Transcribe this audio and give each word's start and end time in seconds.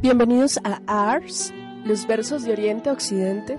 Bienvenidos 0.00 0.60
a 0.62 0.80
Ars, 0.86 1.52
los 1.84 2.06
versos 2.06 2.44
de 2.44 2.52
Oriente 2.52 2.88
a 2.88 2.92
Occidente, 2.92 3.58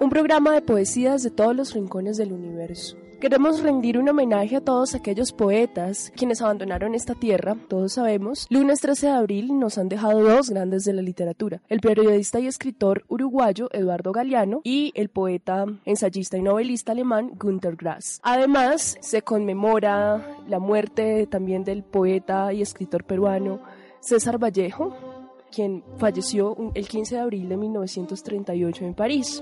un 0.00 0.08
programa 0.08 0.52
de 0.52 0.62
poesías 0.62 1.22
de 1.22 1.30
todos 1.30 1.54
los 1.54 1.74
rincones 1.74 2.16
del 2.16 2.32
universo. 2.32 2.96
Queremos 3.20 3.62
rendir 3.62 3.98
un 3.98 4.08
homenaje 4.08 4.56
a 4.56 4.60
todos 4.62 4.94
aquellos 4.94 5.32
poetas 5.32 6.10
quienes 6.16 6.40
abandonaron 6.40 6.94
esta 6.94 7.14
tierra, 7.14 7.56
todos 7.68 7.92
sabemos. 7.92 8.46
Lunes 8.48 8.80
13 8.80 9.08
de 9.08 9.12
abril 9.12 9.58
nos 9.58 9.76
han 9.76 9.90
dejado 9.90 10.22
dos 10.22 10.48
grandes 10.48 10.84
de 10.84 10.94
la 10.94 11.02
literatura, 11.02 11.60
el 11.68 11.80
periodista 11.80 12.40
y 12.40 12.46
escritor 12.46 13.04
uruguayo 13.08 13.68
Eduardo 13.70 14.12
Galeano 14.12 14.62
y 14.64 14.90
el 14.94 15.10
poeta, 15.10 15.66
ensayista 15.84 16.38
y 16.38 16.42
novelista 16.42 16.92
alemán 16.92 17.32
Günter 17.38 17.76
Grass. 17.76 18.20
Además, 18.22 18.96
se 19.02 19.20
conmemora 19.20 20.38
la 20.48 20.58
muerte 20.58 21.26
también 21.26 21.62
del 21.62 21.82
poeta 21.82 22.54
y 22.54 22.62
escritor 22.62 23.04
peruano 23.04 23.60
César 24.00 24.38
Vallejo, 24.38 25.13
quien 25.54 25.84
falleció 25.98 26.56
el 26.74 26.88
15 26.88 27.14
de 27.14 27.20
abril 27.20 27.48
de 27.48 27.56
1938 27.56 28.84
en 28.84 28.94
París. 28.94 29.40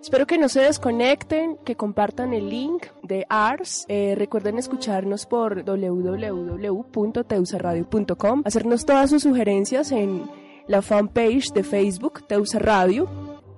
Espero 0.00 0.26
que 0.26 0.38
no 0.38 0.48
se 0.48 0.60
desconecten, 0.60 1.58
que 1.64 1.76
compartan 1.76 2.32
el 2.32 2.48
link 2.48 2.86
de 3.02 3.26
ARS. 3.28 3.84
Eh, 3.88 4.14
recuerden 4.16 4.56
escucharnos 4.58 5.26
por 5.26 5.64
www.teusaradio.com, 5.64 8.42
hacernos 8.44 8.84
todas 8.84 9.10
sus 9.10 9.22
sugerencias 9.22 9.92
en 9.92 10.22
la 10.68 10.82
fanpage 10.82 11.52
de 11.52 11.62
Facebook 11.62 12.26
Teusa 12.26 12.58
Radio. 12.58 13.08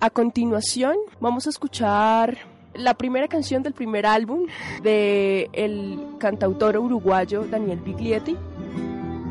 A 0.00 0.10
continuación, 0.10 0.96
vamos 1.20 1.46
a 1.46 1.50
escuchar 1.50 2.36
la 2.74 2.94
primera 2.94 3.28
canción 3.28 3.62
del 3.62 3.74
primer 3.74 4.06
álbum 4.06 4.46
de 4.82 5.48
el 5.52 5.98
cantautor 6.18 6.78
uruguayo 6.78 7.44
Daniel 7.50 7.80
Biglietti 7.80 8.36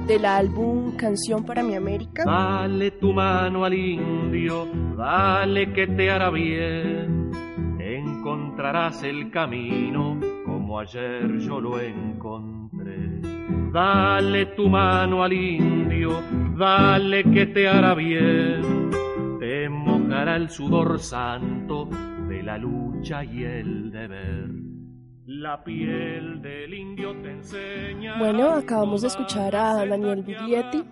del 0.07 0.25
álbum 0.25 0.95
Canción 0.95 1.45
para 1.45 1.61
mi 1.61 1.75
América. 1.75 2.23
Dale 2.25 2.91
tu 2.91 3.13
mano 3.13 3.65
al 3.65 3.73
indio, 3.73 4.65
dale 4.95 5.73
que 5.73 5.85
te 5.87 6.09
hará 6.09 6.29
bien. 6.29 7.31
Encontrarás 7.79 9.03
el 9.03 9.29
camino 9.29 10.17
como 10.45 10.79
ayer 10.79 11.37
yo 11.39 11.59
lo 11.59 11.79
encontré. 11.79 13.19
Dale 13.73 14.45
tu 14.47 14.69
mano 14.69 15.23
al 15.23 15.33
indio, 15.33 16.21
dale 16.57 17.23
que 17.25 17.47
te 17.47 17.67
hará 17.67 17.93
bien. 17.93 18.89
Te 19.39 19.67
mojará 19.67 20.37
el 20.37 20.49
sudor 20.49 20.99
santo 20.99 21.89
de 22.29 22.43
la 22.43 22.57
lucha 22.57 23.25
y 23.25 23.43
el 23.43 23.91
deber 23.91 24.66
la 25.27 25.61
piel 25.61 26.41
del 26.41 26.73
indio 26.73 27.11
te 27.21 27.31
enseña. 27.31 28.17
Bueno, 28.17 28.51
acabamos 28.51 29.01
de 29.01 29.09
escuchar 29.09 29.55
a 29.57 29.85
Daniel 29.85 30.23
Biglietti. 30.23 30.83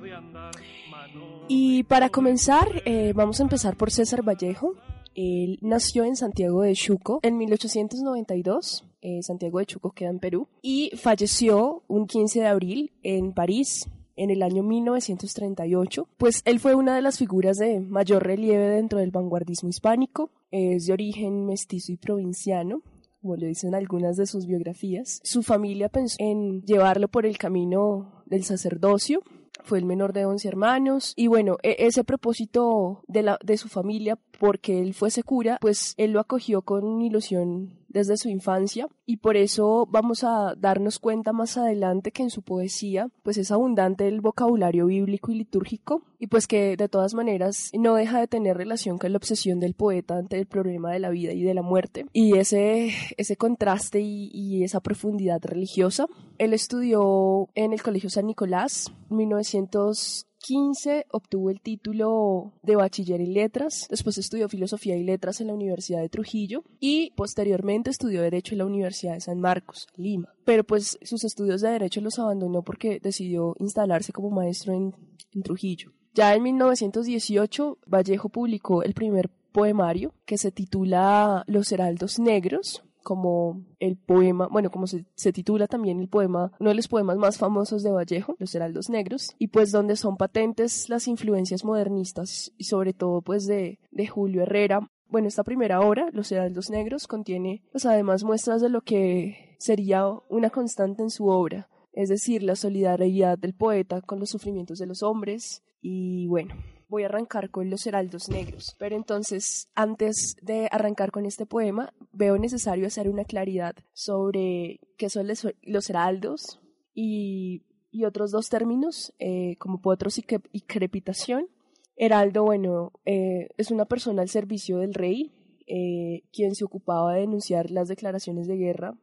Y 1.47 1.83
para 1.83 2.09
comenzar, 2.09 2.67
eh, 2.85 3.13
vamos 3.15 3.39
a 3.39 3.43
empezar 3.43 3.77
por 3.77 3.91
César 3.91 4.23
Vallejo. 4.27 4.73
Él 5.15 5.57
nació 5.61 6.03
en 6.03 6.17
Santiago 6.17 6.63
de 6.63 6.73
Chuco 6.73 7.21
en 7.23 7.37
1892. 7.37 8.83
Eh, 9.01 9.23
Santiago 9.23 9.59
de 9.59 9.67
Chuco 9.67 9.91
queda 9.91 10.09
en 10.09 10.19
Perú. 10.19 10.49
Y 10.61 10.91
falleció 10.97 11.83
un 11.87 12.05
15 12.05 12.41
de 12.41 12.47
abril 12.47 12.91
en 13.03 13.31
París, 13.31 13.89
en 14.17 14.31
el 14.31 14.43
año 14.43 14.63
1938, 14.63 16.07
pues 16.17 16.41
él 16.45 16.59
fue 16.59 16.73
una 16.73 16.95
de 16.95 17.01
las 17.01 17.17
figuras 17.17 17.57
de 17.57 17.81
mayor 17.81 18.23
relieve 18.23 18.69
dentro 18.69 18.99
del 18.99 19.11
vanguardismo 19.11 19.67
hispánico, 19.67 20.29
es 20.51 20.85
de 20.85 20.93
origen 20.93 21.45
mestizo 21.45 21.91
y 21.91 21.97
provinciano, 21.97 22.81
como 23.25 23.37
lo 23.37 23.47
dicen 23.47 23.73
algunas 23.73 24.17
de 24.17 24.27
sus 24.27 24.45
biografías. 24.45 25.19
Su 25.23 25.41
familia 25.41 25.89
pensó 25.89 26.15
en 26.19 26.61
llevarlo 26.61 27.07
por 27.07 27.25
el 27.25 27.39
camino 27.39 28.21
del 28.27 28.43
sacerdocio. 28.43 29.23
Fue 29.63 29.79
el 29.79 29.85
menor 29.85 30.13
de 30.13 30.25
11 30.25 30.47
hermanos 30.47 31.13
y 31.15 31.25
bueno, 31.25 31.57
e-, 31.63 31.75
ese 31.79 32.03
propósito 32.03 33.01
de, 33.07 33.23
la, 33.23 33.39
de 33.43 33.57
su 33.57 33.67
familia, 33.67 34.19
porque 34.39 34.79
él 34.79 34.93
fuese 34.93 35.23
cura, 35.23 35.57
pues 35.59 35.95
él 35.97 36.11
lo 36.11 36.19
acogió 36.19 36.61
con 36.61 37.01
ilusión 37.01 37.79
desde 37.95 38.17
su 38.17 38.27
infancia 38.27 38.87
y 39.05 39.17
por 39.17 39.37
eso 39.37 39.87
vamos 39.89 40.25
a 40.25 40.53
darnos 40.57 40.99
cuenta 40.99 41.31
más 41.31 41.57
adelante 41.57 42.11
que 42.11 42.23
en 42.23 42.29
su 42.29 42.41
poesía 42.41 43.07
pues 43.23 43.37
es 43.37 43.51
abundante 43.51 44.07
el 44.07 44.19
vocabulario 44.19 44.87
bíblico 44.87 45.31
y 45.31 45.35
litúrgico 45.35 46.03
y 46.19 46.27
pues 46.27 46.45
que 46.45 46.75
de 46.75 46.89
todas 46.89 47.13
maneras 47.13 47.71
no 47.73 47.95
deja 47.95 48.19
de 48.19 48.27
tener 48.27 48.57
relación 48.57 48.97
con 48.97 49.13
la 49.13 49.17
obsesión 49.17 49.61
del 49.61 49.75
poeta 49.75 50.17
ante 50.17 50.37
el 50.37 50.45
problema 50.45 50.91
de 50.91 50.99
la 50.99 51.09
vida 51.09 51.31
y 51.31 51.43
de 51.43 51.53
la 51.53 51.61
muerte 51.61 52.05
y 52.11 52.37
ese, 52.37 52.91
ese 53.15 53.37
contraste 53.37 54.01
y, 54.01 54.63
esa 54.63 54.79
profundidad 54.79 55.41
religiosa. 55.43 56.07
Él 56.37 56.53
estudió 56.53 57.49
en 57.55 57.73
el 57.73 57.81
Colegio 57.81 58.09
San 58.09 58.25
Nicolás 58.25 58.91
en 59.09 59.17
1900 59.17 60.27
15 60.45 61.07
obtuvo 61.11 61.49
el 61.49 61.59
título 61.59 62.53
de 62.61 62.75
bachiller 62.75 63.19
en 63.19 63.33
letras, 63.33 63.87
después 63.89 64.19
estudió 64.19 64.47
filosofía 64.47 64.95
y 64.95 65.03
letras 65.03 65.41
en 65.41 65.47
la 65.47 65.55
Universidad 65.55 66.01
de 66.01 66.09
Trujillo 66.09 66.63
y 66.79 67.11
posteriormente 67.15 67.89
estudió 67.89 68.21
derecho 68.21 68.53
en 68.53 68.59
la 68.59 68.65
Universidad 68.67 69.15
de 69.15 69.21
San 69.21 69.39
Marcos, 69.39 69.87
Lima. 69.95 70.29
Pero 70.43 70.63
pues 70.63 70.99
sus 71.01 71.23
estudios 71.23 71.61
de 71.61 71.69
derecho 71.69 71.99
los 71.99 72.19
abandonó 72.19 72.61
porque 72.61 72.99
decidió 72.99 73.55
instalarse 73.57 74.13
como 74.13 74.29
maestro 74.29 74.73
en, 74.73 74.93
en 75.33 75.41
Trujillo. 75.41 75.93
Ya 76.13 76.35
en 76.35 76.43
1918, 76.43 77.79
Vallejo 77.87 78.29
publicó 78.29 78.83
el 78.83 78.93
primer 78.93 79.31
poemario 79.51 80.13
que 80.25 80.37
se 80.37 80.51
titula 80.51 81.43
Los 81.47 81.71
Heraldos 81.71 82.19
Negros, 82.19 82.83
como 83.05 83.63
el 83.79 83.97
poema, 83.97 84.47
bueno, 84.47 84.71
como 84.71 84.87
se, 84.87 85.05
titula 85.31 85.67
también 85.67 85.99
el 85.99 86.09
poema, 86.09 86.51
uno 86.59 86.71
de 86.71 86.75
los 86.75 86.87
poemas 86.87 87.17
más 87.17 87.37
famosos 87.37 87.83
de 87.83 87.91
Vallejo, 87.91 88.35
Los 88.39 88.55
Heraldos 88.55 88.89
Negros, 88.89 89.35
y 89.37 89.49
pues 89.49 89.71
donde 89.71 89.95
son 89.95 90.17
patentes 90.17 90.89
las 90.89 91.07
influencias 91.07 91.63
modernistas 91.63 92.51
y 92.57 92.63
sobre 92.63 92.93
todo 92.93 93.21
pues 93.21 93.45
de, 93.45 93.79
de 93.91 94.07
Julio 94.07 94.41
Herrera. 94.41 94.91
Bueno, 95.07 95.27
esta 95.27 95.43
primera 95.43 95.81
obra, 95.81 96.09
Los 96.13 96.31
Heraldos 96.31 96.71
Negros, 96.71 97.05
contiene 97.05 97.61
pues 97.71 97.85
además 97.85 98.23
muestras 98.23 98.59
de 98.59 98.69
lo 98.69 98.81
que 98.81 99.55
sería 99.59 100.07
una 100.27 100.49
constante 100.49 101.03
en 101.03 101.11
su 101.11 101.27
obra, 101.27 101.69
es 101.93 102.09
decir, 102.09 102.41
la 102.41 102.55
solidaridad 102.55 103.37
del 103.37 103.53
poeta 103.53 104.01
con 104.01 104.19
los 104.19 104.31
sufrimientos 104.31 104.79
de 104.79 104.87
los 104.87 105.03
hombres 105.03 105.63
y 105.79 106.25
bueno, 106.25 106.55
voy 106.87 107.03
a 107.03 107.07
arrancar 107.07 107.49
con 107.49 107.69
los 107.69 107.85
heraldos 107.87 108.29
negros. 108.29 108.75
Pero 108.79 108.95
entonces, 108.95 109.69
antes 109.75 110.35
de 110.41 110.67
arrancar 110.71 111.11
con 111.11 111.25
este 111.25 111.45
poema, 111.45 111.93
veo 112.11 112.37
necesario 112.37 112.87
hacer 112.87 113.09
una 113.09 113.25
claridad 113.25 113.75
sobre 113.93 114.79
qué 114.97 115.09
son 115.09 115.27
los 115.63 115.89
heraldos 115.89 116.59
y, 116.93 117.63
otros 118.05 118.31
dos 118.31 118.49
términos, 118.49 119.13
eh, 119.19 119.55
como 119.57 119.81
potros 119.81 120.17
y, 120.17 120.61
crepitación. 120.61 121.47
Heraldo, 121.95 122.43
bueno, 122.43 122.91
eh, 123.05 123.47
es 123.57 123.71
una 123.71 123.85
persona 123.85 124.21
al 124.21 124.29
servicio 124.29 124.79
del 124.79 124.93
rey, 124.93 125.31
eh, 125.65 126.23
quien 126.33 126.55
se 126.55 126.65
ocupaba 126.65 127.13
de 127.13 127.21
denunciar 127.21 127.71
las 127.71 127.87
declaraciones 127.87 128.47
de 128.47 128.57
guerra 128.57 128.97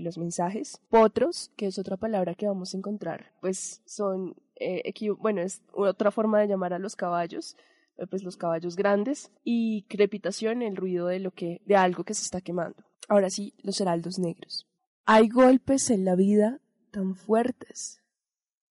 los 0.00 0.16
mensajes. 0.16 0.80
Potros, 0.88 1.50
que 1.54 1.66
es 1.66 1.78
otra 1.78 1.98
palabra 1.98 2.34
que 2.34 2.46
vamos 2.46 2.72
a 2.72 2.78
encontrar, 2.78 3.32
pues 3.42 3.82
son 3.84 4.34
eh, 4.56 4.92
bueno, 5.18 5.42
es 5.42 5.62
otra 5.72 6.10
forma 6.10 6.40
de 6.40 6.48
llamar 6.48 6.72
a 6.72 6.78
los 6.78 6.96
caballos, 6.96 7.56
eh, 7.96 8.06
pues 8.06 8.22
los 8.22 8.36
caballos 8.36 8.76
grandes, 8.76 9.30
y 9.44 9.82
crepitación, 9.82 10.62
el 10.62 10.76
ruido 10.76 11.06
de, 11.06 11.20
lo 11.20 11.30
que, 11.30 11.62
de 11.66 11.76
algo 11.76 12.04
que 12.04 12.14
se 12.14 12.22
está 12.22 12.40
quemando. 12.40 12.84
Ahora 13.08 13.30
sí, 13.30 13.54
los 13.62 13.80
heraldos 13.80 14.18
negros. 14.18 14.66
Hay 15.04 15.28
golpes 15.28 15.90
en 15.90 16.04
la 16.04 16.16
vida 16.16 16.60
tan 16.90 17.14
fuertes, 17.14 18.02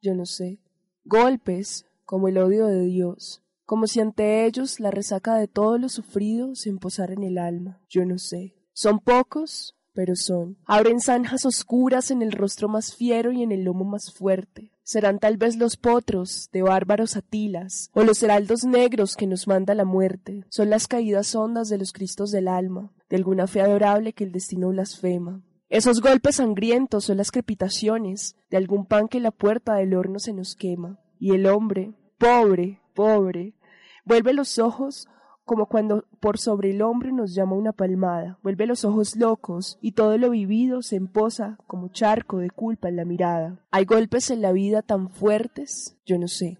yo 0.01 0.13
no 0.13 0.25
sé, 0.25 0.59
golpes 1.05 1.85
como 2.03 2.27
el 2.27 2.37
odio 2.37 2.67
de 2.67 2.81
Dios, 2.81 3.41
como 3.65 3.87
si 3.87 3.99
ante 3.99 4.45
ellos 4.45 4.79
la 4.79 4.91
resaca 4.91 5.35
de 5.35 5.47
todo 5.47 5.77
lo 5.77 5.89
sufrido 5.89 6.55
se 6.55 6.69
emposara 6.69 7.13
en 7.13 7.23
el 7.23 7.37
alma, 7.37 7.81
yo 7.89 8.05
no 8.05 8.19
sé. 8.19 8.55
Son 8.73 8.99
pocos, 8.99 9.74
pero 9.95 10.15
son. 10.15 10.57
Abren 10.65 10.99
zanjas 10.99 11.45
oscuras 11.45 12.11
en 12.11 12.21
el 12.21 12.33
rostro 12.33 12.67
más 12.67 12.93
fiero 12.93 13.31
y 13.31 13.41
en 13.41 13.51
el 13.51 13.63
lomo 13.63 13.85
más 13.85 14.13
fuerte. 14.13 14.71
Serán 14.83 15.17
tal 15.17 15.37
vez 15.37 15.55
los 15.55 15.77
potros 15.77 16.49
de 16.51 16.61
bárbaros 16.61 17.15
atilas, 17.15 17.89
o 17.93 18.03
los 18.03 18.21
heraldos 18.21 18.65
negros 18.65 19.15
que 19.15 19.25
nos 19.25 19.47
manda 19.47 19.73
la 19.73 19.85
muerte. 19.85 20.43
Son 20.49 20.69
las 20.69 20.87
caídas 20.87 21.33
hondas 21.33 21.69
de 21.69 21.79
los 21.79 21.91
cristos 21.91 22.29
del 22.29 22.47
alma, 22.47 22.91
de 23.09 23.15
alguna 23.15 23.47
fe 23.47 23.61
adorable 23.61 24.13
que 24.13 24.25
el 24.25 24.31
destino 24.31 24.69
blasfema. 24.69 25.41
Esos 25.69 26.01
golpes 26.01 26.35
sangrientos 26.35 27.05
son 27.05 27.17
las 27.17 27.31
crepitaciones 27.31 28.35
de 28.51 28.57
algún 28.57 28.85
pan 28.85 29.07
que 29.07 29.19
la 29.19 29.31
puerta 29.31 29.75
del 29.75 29.95
horno 29.95 30.19
se 30.19 30.33
nos 30.33 30.55
quema. 30.55 30.99
Y 31.17 31.31
el 31.31 31.47
hombre, 31.47 31.95
pobre, 32.19 32.81
pobre, 32.93 33.55
vuelve 34.03 34.33
los 34.33 34.59
ojos 34.59 35.07
como 35.45 35.67
cuando 35.67 36.05
por 36.19 36.39
sobre 36.39 36.71
el 36.71 36.81
hombre 36.81 37.11
nos 37.11 37.33
llama 37.33 37.55
una 37.55 37.71
palmada, 37.71 38.39
vuelve 38.43 38.65
los 38.65 38.83
ojos 38.83 39.15
locos 39.15 39.77
y 39.79 39.91
todo 39.91 40.17
lo 40.17 40.31
vivido 40.31 40.81
se 40.81 40.95
emposa 40.95 41.57
como 41.67 41.89
charco 41.89 42.39
de 42.39 42.49
culpa 42.49 42.89
en 42.89 42.95
la 42.95 43.05
mirada. 43.05 43.59
Hay 43.71 43.85
golpes 43.85 44.31
en 44.31 44.41
la 44.41 44.51
vida 44.51 44.81
tan 44.81 45.09
fuertes, 45.09 45.97
yo 46.05 46.17
no 46.17 46.27
sé. 46.27 46.57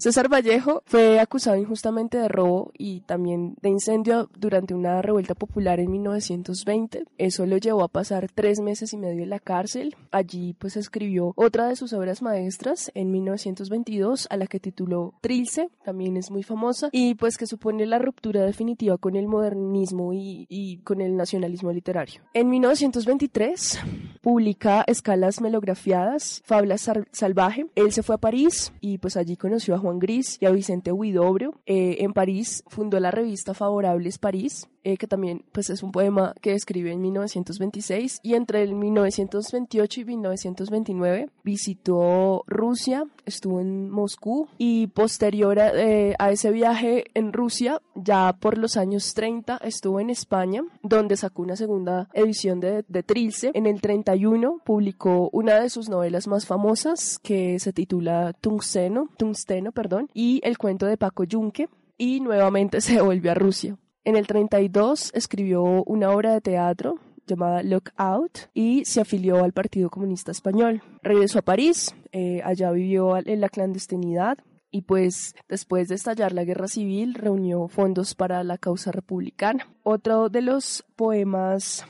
César 0.00 0.28
Vallejo 0.32 0.84
fue 0.86 1.18
acusado 1.18 1.56
injustamente 1.56 2.18
de 2.18 2.28
robo 2.28 2.70
y 2.78 3.00
también 3.00 3.56
de 3.60 3.68
incendio 3.68 4.30
durante 4.38 4.72
una 4.72 5.02
revuelta 5.02 5.34
popular 5.34 5.80
en 5.80 5.90
1920. 5.90 7.02
Eso 7.18 7.46
lo 7.46 7.56
llevó 7.56 7.82
a 7.82 7.88
pasar 7.88 8.28
tres 8.32 8.60
meses 8.60 8.92
y 8.92 8.96
medio 8.96 9.24
en 9.24 9.30
la 9.30 9.40
cárcel. 9.40 9.96
Allí 10.12 10.54
pues 10.56 10.76
escribió 10.76 11.32
otra 11.34 11.66
de 11.66 11.74
sus 11.74 11.92
obras 11.94 12.22
maestras 12.22 12.92
en 12.94 13.10
1922 13.10 14.28
a 14.30 14.36
la 14.36 14.46
que 14.46 14.60
tituló 14.60 15.14
Trilce, 15.20 15.68
también 15.84 16.16
es 16.16 16.30
muy 16.30 16.44
famosa 16.44 16.90
y 16.92 17.16
pues 17.16 17.36
que 17.36 17.48
supone 17.48 17.84
la 17.84 17.98
ruptura 17.98 18.44
definitiva 18.44 18.98
con 18.98 19.16
el 19.16 19.26
modernismo 19.26 20.12
y, 20.12 20.46
y 20.48 20.78
con 20.82 21.00
el 21.00 21.16
nacionalismo 21.16 21.72
literario. 21.72 22.22
En 22.34 22.50
1923 22.50 23.80
publica 24.20 24.84
Escalas 24.86 25.40
melografiadas, 25.40 26.40
Fabla 26.44 26.76
Salvaje. 26.78 27.66
Él 27.74 27.90
se 27.90 28.04
fue 28.04 28.14
a 28.14 28.18
París 28.18 28.72
y 28.80 28.98
pues 28.98 29.16
allí 29.16 29.36
conoció 29.36 29.74
a 29.74 29.78
Juan 29.78 29.87
Juan 29.88 30.00
Gris 30.00 30.36
y 30.38 30.44
a 30.44 30.50
Vicente 30.50 30.92
Huidobro. 30.92 31.62
Eh, 31.64 31.96
en 32.00 32.12
París 32.12 32.62
fundó 32.66 33.00
la 33.00 33.10
revista 33.10 33.54
Favorables 33.54 34.18
París, 34.18 34.68
eh, 34.88 34.96
que 34.96 35.06
también 35.06 35.44
pues, 35.52 35.68
es 35.68 35.82
un 35.82 35.92
poema 35.92 36.32
que 36.40 36.54
escribe 36.54 36.90
en 36.90 37.02
1926 37.02 38.20
y 38.22 38.32
entre 38.32 38.62
el 38.62 38.74
1928 38.74 40.00
y 40.00 40.04
1929 40.06 41.30
visitó 41.44 42.42
Rusia, 42.46 43.04
estuvo 43.26 43.60
en 43.60 43.90
Moscú 43.90 44.48
y 44.56 44.86
posterior 44.86 45.58
a, 45.58 45.72
eh, 45.74 46.16
ese 46.30 46.50
viaje 46.52 47.04
en 47.12 47.34
Rusia, 47.34 47.82
ya 47.94 48.32
por 48.40 48.56
los 48.56 48.78
años 48.78 49.12
30 49.12 49.58
estuvo 49.58 50.00
en 50.00 50.08
España, 50.08 50.62
donde 50.82 51.18
sacó 51.18 51.42
una 51.42 51.56
segunda 51.56 52.08
edición 52.14 52.58
de, 52.58 52.82
de 52.88 53.02
Trilce. 53.02 53.50
En 53.52 53.66
el 53.66 53.82
31 53.82 54.62
publicó 54.64 55.28
una 55.34 55.60
de 55.60 55.68
sus 55.68 55.90
novelas 55.90 56.26
más 56.28 56.46
famosas 56.46 57.18
que 57.18 57.58
se 57.58 57.74
titula 57.74 58.32
Tungsteno, 58.32 59.10
Tungsteno 59.18 59.70
perdón, 59.72 60.08
y 60.14 60.40
El 60.44 60.56
cuento 60.56 60.86
de 60.86 60.96
Paco 60.96 61.24
Yunque, 61.24 61.68
y 61.98 62.20
nuevamente 62.20 62.80
se 62.80 63.02
volvió 63.02 63.32
a 63.32 63.34
Rusia. 63.34 63.76
En 64.04 64.16
el 64.16 64.26
32 64.26 65.12
escribió 65.14 65.62
una 65.84 66.10
obra 66.10 66.32
de 66.32 66.40
teatro 66.40 66.98
llamada 67.26 67.62
Look 67.62 67.90
Out 67.96 68.38
y 68.54 68.84
se 68.84 69.00
afilió 69.00 69.44
al 69.44 69.52
Partido 69.52 69.90
Comunista 69.90 70.32
Español. 70.32 70.82
Regresó 71.02 71.40
a 71.40 71.42
París, 71.42 71.94
eh, 72.12 72.40
allá 72.44 72.70
vivió 72.72 73.16
en 73.16 73.40
la 73.40 73.48
clandestinidad 73.48 74.38
y 74.70 74.82
pues 74.82 75.34
después 75.48 75.88
de 75.88 75.94
estallar 75.94 76.32
la 76.32 76.44
guerra 76.44 76.68
civil 76.68 77.14
reunió 77.14 77.68
fondos 77.68 78.14
para 78.14 78.42
la 78.44 78.58
causa 78.58 78.92
republicana. 78.92 79.66
Otro 79.82 80.28
de 80.28 80.42
los 80.42 80.84
poemas 80.96 81.86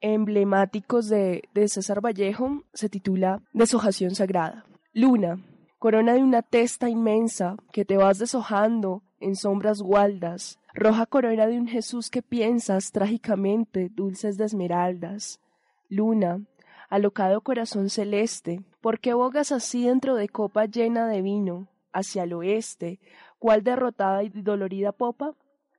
emblemáticos 0.00 1.08
de, 1.08 1.44
de 1.54 1.68
César 1.68 2.00
Vallejo 2.04 2.64
se 2.72 2.88
titula 2.88 3.42
Deshojación 3.52 4.14
Sagrada. 4.14 4.66
Luna, 4.92 5.38
corona 5.82 6.14
de 6.14 6.22
una 6.22 6.42
testa 6.42 6.88
inmensa 6.88 7.56
que 7.72 7.84
te 7.84 7.96
vas 7.96 8.20
deshojando 8.20 9.02
en 9.18 9.34
sombras 9.34 9.82
gualdas, 9.82 10.60
roja 10.74 11.06
corona 11.06 11.48
de 11.48 11.58
un 11.58 11.66
Jesús 11.66 12.08
que 12.08 12.22
piensas 12.22 12.92
trágicamente 12.92 13.88
dulces 13.88 14.36
de 14.38 14.44
esmeraldas. 14.44 15.40
Luna, 15.88 16.40
alocado 16.88 17.40
corazón 17.40 17.90
celeste, 17.90 18.62
¿por 18.80 19.00
qué 19.00 19.12
bogas 19.12 19.50
así 19.50 19.84
dentro 19.84 20.14
de 20.14 20.28
copa 20.28 20.66
llena 20.66 21.08
de 21.08 21.20
vino, 21.20 21.66
hacia 21.92 22.22
el 22.22 22.34
oeste, 22.34 23.00
cual 23.40 23.64
derrotada 23.64 24.22
y 24.22 24.28
dolorida 24.28 24.92
popa? 24.92 25.34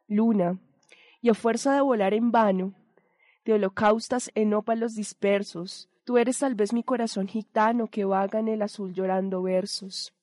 Luna, 0.09 0.59
y 1.21 1.29
a 1.29 1.33
fuerza 1.33 1.75
de 1.75 1.79
volar 1.79 2.13
en 2.13 2.29
vano, 2.29 2.73
de 3.45 3.53
holocaustas 3.53 4.31
en 4.35 4.53
ópalos 4.53 4.95
dispersos, 4.95 5.89
Tú 6.05 6.17
eres 6.17 6.39
tal 6.39 6.55
vez 6.55 6.73
mi 6.73 6.83
corazón 6.83 7.27
gitano 7.27 7.87
que 7.87 8.03
vaga 8.03 8.39
en 8.39 8.49
el 8.49 8.61
azul 8.61 8.93
llorando 8.93 9.41
versos. 9.41 10.13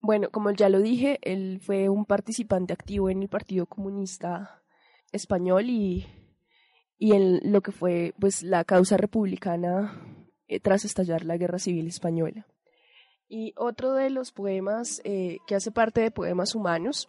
Bueno, 0.00 0.28
como 0.30 0.50
ya 0.50 0.68
lo 0.68 0.80
dije, 0.80 1.18
él 1.22 1.60
fue 1.62 1.88
un 1.88 2.04
participante 2.04 2.74
activo 2.74 3.08
en 3.08 3.22
el 3.22 3.28
Partido 3.28 3.64
Comunista 3.64 4.62
Español 5.12 5.70
y, 5.70 6.06
y 6.98 7.12
en 7.12 7.40
lo 7.50 7.62
que 7.62 7.72
fue 7.72 8.12
pues 8.18 8.42
la 8.42 8.64
causa 8.64 8.98
republicana 8.98 9.98
eh, 10.46 10.60
tras 10.60 10.84
estallar 10.84 11.24
la 11.24 11.38
Guerra 11.38 11.58
Civil 11.58 11.86
Española. 11.86 12.46
Y 13.26 13.54
otro 13.56 13.94
de 13.94 14.10
los 14.10 14.32
poemas 14.32 15.00
eh, 15.04 15.38
que 15.46 15.54
hace 15.54 15.70
parte 15.70 16.02
de 16.02 16.10
Poemas 16.10 16.54
Humanos 16.54 17.08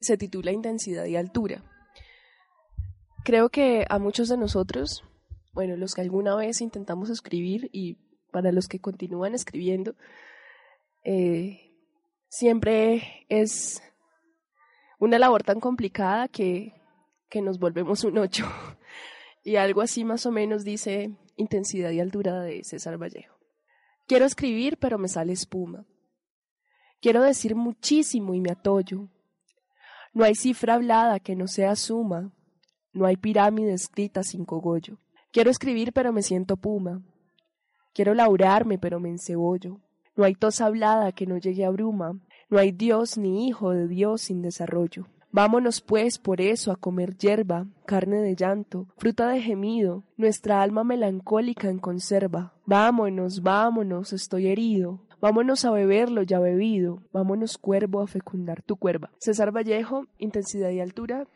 se 0.00 0.16
titula 0.16 0.52
Intensidad 0.52 1.06
y 1.06 1.16
Altura. 1.16 1.64
Creo 3.24 3.48
que 3.48 3.86
a 3.88 3.98
muchos 3.98 4.28
de 4.28 4.36
nosotros 4.36 5.02
bueno, 5.54 5.76
los 5.76 5.94
que 5.94 6.00
alguna 6.00 6.34
vez 6.34 6.60
intentamos 6.60 7.08
escribir 7.10 7.70
y 7.72 7.96
para 8.32 8.50
los 8.50 8.66
que 8.66 8.80
continúan 8.80 9.34
escribiendo, 9.34 9.94
eh, 11.04 11.72
siempre 12.28 13.24
es 13.28 13.80
una 14.98 15.18
labor 15.18 15.44
tan 15.44 15.60
complicada 15.60 16.26
que, 16.26 16.74
que 17.30 17.40
nos 17.40 17.60
volvemos 17.60 18.02
un 18.02 18.18
ocho. 18.18 18.46
y 19.44 19.56
algo 19.56 19.80
así 19.80 20.04
más 20.04 20.26
o 20.26 20.32
menos 20.32 20.64
dice 20.64 21.16
intensidad 21.36 21.90
y 21.90 22.00
altura 22.00 22.40
de 22.40 22.64
César 22.64 23.00
Vallejo. 23.00 23.36
Quiero 24.06 24.24
escribir, 24.24 24.76
pero 24.78 24.98
me 24.98 25.08
sale 25.08 25.32
espuma. 25.32 25.86
Quiero 27.00 27.22
decir 27.22 27.54
muchísimo 27.54 28.34
y 28.34 28.40
me 28.40 28.50
atollo. 28.50 29.08
No 30.12 30.24
hay 30.24 30.34
cifra 30.34 30.74
hablada 30.74 31.20
que 31.20 31.36
no 31.36 31.46
sea 31.46 31.76
suma. 31.76 32.32
No 32.92 33.06
hay 33.06 33.16
pirámide 33.16 33.72
escrita 33.72 34.22
sin 34.22 34.44
cogollo. 34.44 34.98
Quiero 35.34 35.50
escribir, 35.50 35.92
pero 35.92 36.12
me 36.12 36.22
siento 36.22 36.56
puma. 36.56 37.02
Quiero 37.92 38.14
laurarme, 38.14 38.78
pero 38.78 39.00
me 39.00 39.08
encebollo. 39.08 39.80
No 40.14 40.22
hay 40.22 40.36
tos 40.36 40.60
hablada 40.60 41.10
que 41.10 41.26
no 41.26 41.38
llegue 41.38 41.64
a 41.64 41.70
bruma. 41.70 42.20
No 42.48 42.60
hay 42.60 42.70
Dios 42.70 43.18
ni 43.18 43.48
hijo 43.48 43.72
de 43.72 43.88
Dios 43.88 44.20
sin 44.20 44.42
desarrollo. 44.42 45.08
Vámonos 45.32 45.80
pues 45.80 46.20
por 46.20 46.40
eso 46.40 46.70
a 46.70 46.76
comer 46.76 47.16
yerba, 47.16 47.66
carne 47.84 48.18
de 48.20 48.36
llanto, 48.36 48.86
fruta 48.96 49.26
de 49.26 49.42
gemido, 49.42 50.04
nuestra 50.16 50.62
alma 50.62 50.84
melancólica 50.84 51.68
en 51.68 51.80
conserva. 51.80 52.54
Vámonos, 52.64 53.42
vámonos, 53.42 54.12
estoy 54.12 54.46
herido. 54.46 55.00
Vámonos 55.20 55.64
a 55.64 55.72
beberlo 55.72 56.22
ya 56.22 56.38
bebido. 56.38 57.02
Vámonos 57.12 57.58
cuervo 57.58 58.02
a 58.02 58.06
fecundar 58.06 58.62
tu 58.62 58.76
cuerva. 58.76 59.10
César 59.18 59.50
Vallejo, 59.50 60.06
Intensidad 60.18 60.70
y 60.70 60.78
Altura, 60.78 61.26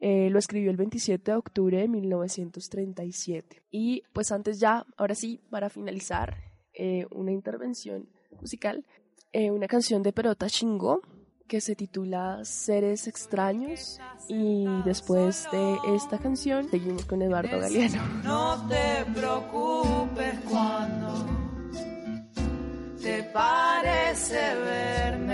eh, 0.00 0.30
lo 0.30 0.38
escribió 0.38 0.70
el 0.70 0.76
27 0.76 1.30
de 1.30 1.36
octubre 1.36 1.78
de 1.78 1.88
1937. 1.88 3.62
Y 3.70 4.02
pues 4.12 4.32
antes 4.32 4.58
ya, 4.58 4.86
ahora 4.96 5.14
sí, 5.14 5.40
para 5.50 5.68
finalizar, 5.68 6.36
eh, 6.72 7.06
una 7.10 7.32
intervención 7.32 8.08
musical, 8.40 8.84
eh, 9.32 9.50
una 9.50 9.66
canción 9.66 10.02
de 10.02 10.12
Perota 10.12 10.48
Chingó 10.48 11.02
que 11.46 11.60
se 11.60 11.74
titula 11.74 12.44
Seres 12.44 13.08
extraños 13.08 14.00
y 14.28 14.66
después 14.84 15.48
de 15.50 15.76
esta 15.94 16.18
canción 16.18 16.70
seguimos 16.70 17.04
con 17.06 17.20
Eduardo 17.22 17.58
Galeano. 17.58 18.02
No 18.22 18.68
te 18.68 19.04
preocupes 19.12 20.34
cuando 20.48 21.26
te 23.02 23.24
parece 23.24 24.54
verme 24.64 25.29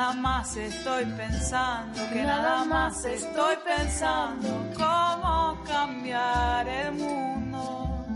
nada 0.00 0.14
más 0.14 0.56
estoy 0.56 1.04
pensando, 1.04 2.00
que 2.10 2.22
nada 2.22 2.64
más 2.64 3.04
estoy 3.04 3.56
pensando 3.62 4.48
cómo 4.74 5.62
cambiar 5.66 6.66
el 6.66 6.92
mundo. 6.92 8.06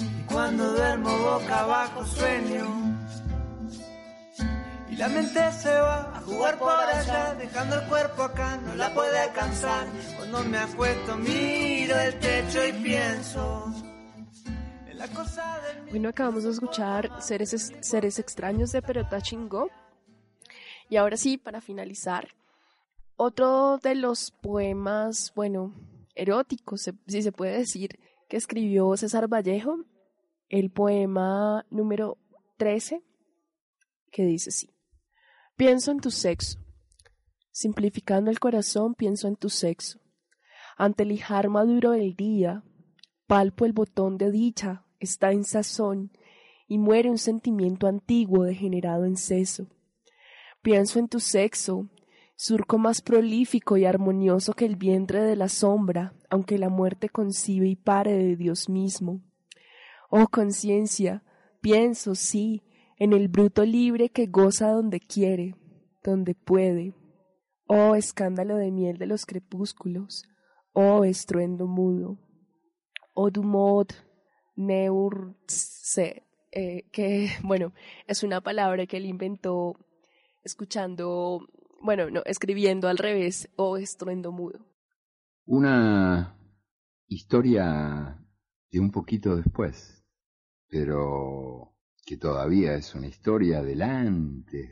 Y 0.00 0.22
cuando 0.24 0.72
duermo 0.72 1.16
boca 1.16 1.60
abajo 1.60 2.04
sueño. 2.04 2.66
Y 4.90 4.96
la 4.96 5.08
mente 5.08 5.52
se 5.52 5.80
va 5.80 6.12
a 6.16 6.20
jugar 6.22 6.58
por 6.58 6.70
allá, 6.70 7.34
dejando 7.38 7.76
el 7.76 7.88
cuerpo 7.88 8.24
acá, 8.24 8.58
no 8.66 8.74
la 8.74 8.92
puede 8.92 9.20
alcanzar. 9.20 9.86
Cuando 10.16 10.42
me 10.42 10.58
acuesto 10.58 11.16
miro 11.18 11.96
el 12.00 12.18
techo 12.18 12.66
y 12.66 12.72
pienso. 12.82 13.72
Bueno, 15.90 16.08
acabamos 16.08 16.42
de 16.42 16.50
escuchar 16.50 17.10
Seres, 17.20 17.72
Seres 17.80 18.18
Extraños 18.18 18.72
de 18.72 18.82
Perota 18.82 19.20
Chingó 19.20 19.68
y 20.92 20.98
ahora 20.98 21.16
sí, 21.16 21.38
para 21.38 21.62
finalizar, 21.62 22.34
otro 23.16 23.78
de 23.78 23.94
los 23.94 24.30
poemas, 24.30 25.32
bueno, 25.34 25.74
eróticos, 26.14 26.90
si 27.06 27.22
se 27.22 27.32
puede 27.32 27.56
decir, 27.56 27.98
que 28.28 28.36
escribió 28.36 28.94
César 28.98 29.26
Vallejo, 29.26 29.86
el 30.50 30.70
poema 30.70 31.64
número 31.70 32.18
13, 32.58 33.02
que 34.10 34.26
dice 34.26 34.50
así. 34.50 34.68
Pienso 35.56 35.92
en 35.92 36.00
tu 36.00 36.10
sexo. 36.10 36.58
Simplificando 37.52 38.30
el 38.30 38.38
corazón, 38.38 38.94
pienso 38.94 39.28
en 39.28 39.36
tu 39.36 39.48
sexo. 39.48 39.98
Ante 40.76 41.04
el 41.04 41.08
lijar 41.08 41.48
maduro 41.48 41.92
del 41.92 42.14
día, 42.16 42.64
palpo 43.26 43.64
el 43.64 43.72
botón 43.72 44.18
de 44.18 44.30
dicha, 44.30 44.84
está 45.00 45.32
en 45.32 45.44
sazón, 45.44 46.12
y 46.68 46.76
muere 46.76 47.08
un 47.08 47.16
sentimiento 47.16 47.86
antiguo 47.86 48.44
degenerado 48.44 49.06
en 49.06 49.16
seso. 49.16 49.68
Pienso 50.62 51.00
en 51.00 51.08
tu 51.08 51.18
sexo, 51.18 51.88
surco 52.36 52.78
más 52.78 53.02
prolífico 53.02 53.76
y 53.76 53.84
armonioso 53.84 54.52
que 54.52 54.64
el 54.64 54.76
vientre 54.76 55.20
de 55.20 55.34
la 55.34 55.48
sombra, 55.48 56.14
aunque 56.30 56.56
la 56.56 56.68
muerte 56.68 57.08
concibe 57.08 57.66
y 57.66 57.74
pare 57.74 58.12
de 58.12 58.36
Dios 58.36 58.68
mismo. 58.68 59.20
Oh 60.08 60.28
conciencia, 60.28 61.24
pienso, 61.60 62.14
sí, 62.14 62.62
en 62.96 63.12
el 63.12 63.26
bruto 63.26 63.64
libre 63.64 64.10
que 64.10 64.26
goza 64.26 64.70
donde 64.70 65.00
quiere, 65.00 65.56
donde 66.04 66.36
puede. 66.36 66.94
Oh 67.66 67.96
escándalo 67.96 68.56
de 68.56 68.70
miel 68.70 68.98
de 68.98 69.06
los 69.06 69.26
crepúsculos, 69.26 70.28
oh 70.72 71.02
estruendo 71.02 71.66
mudo, 71.66 72.18
oh 73.14 73.30
du 73.30 73.42
mod 73.42 73.88
neur 74.54 75.34
eh, 76.52 76.84
que 76.92 77.30
bueno, 77.42 77.72
es 78.06 78.22
una 78.22 78.40
palabra 78.40 78.86
que 78.86 78.98
él 78.98 79.06
inventó 79.06 79.76
escuchando, 80.42 81.46
bueno, 81.80 82.10
no, 82.10 82.22
escribiendo 82.24 82.88
al 82.88 82.98
revés, 82.98 83.48
o 83.56 83.76
estruendo 83.76 84.32
mudo. 84.32 84.66
Una 85.44 86.36
historia 87.06 88.18
de 88.70 88.80
un 88.80 88.90
poquito 88.90 89.36
después, 89.36 90.04
pero 90.68 91.74
que 92.04 92.16
todavía 92.16 92.74
es 92.74 92.94
una 92.94 93.06
historia 93.06 93.62
del 93.62 93.82
antes. 93.82 94.70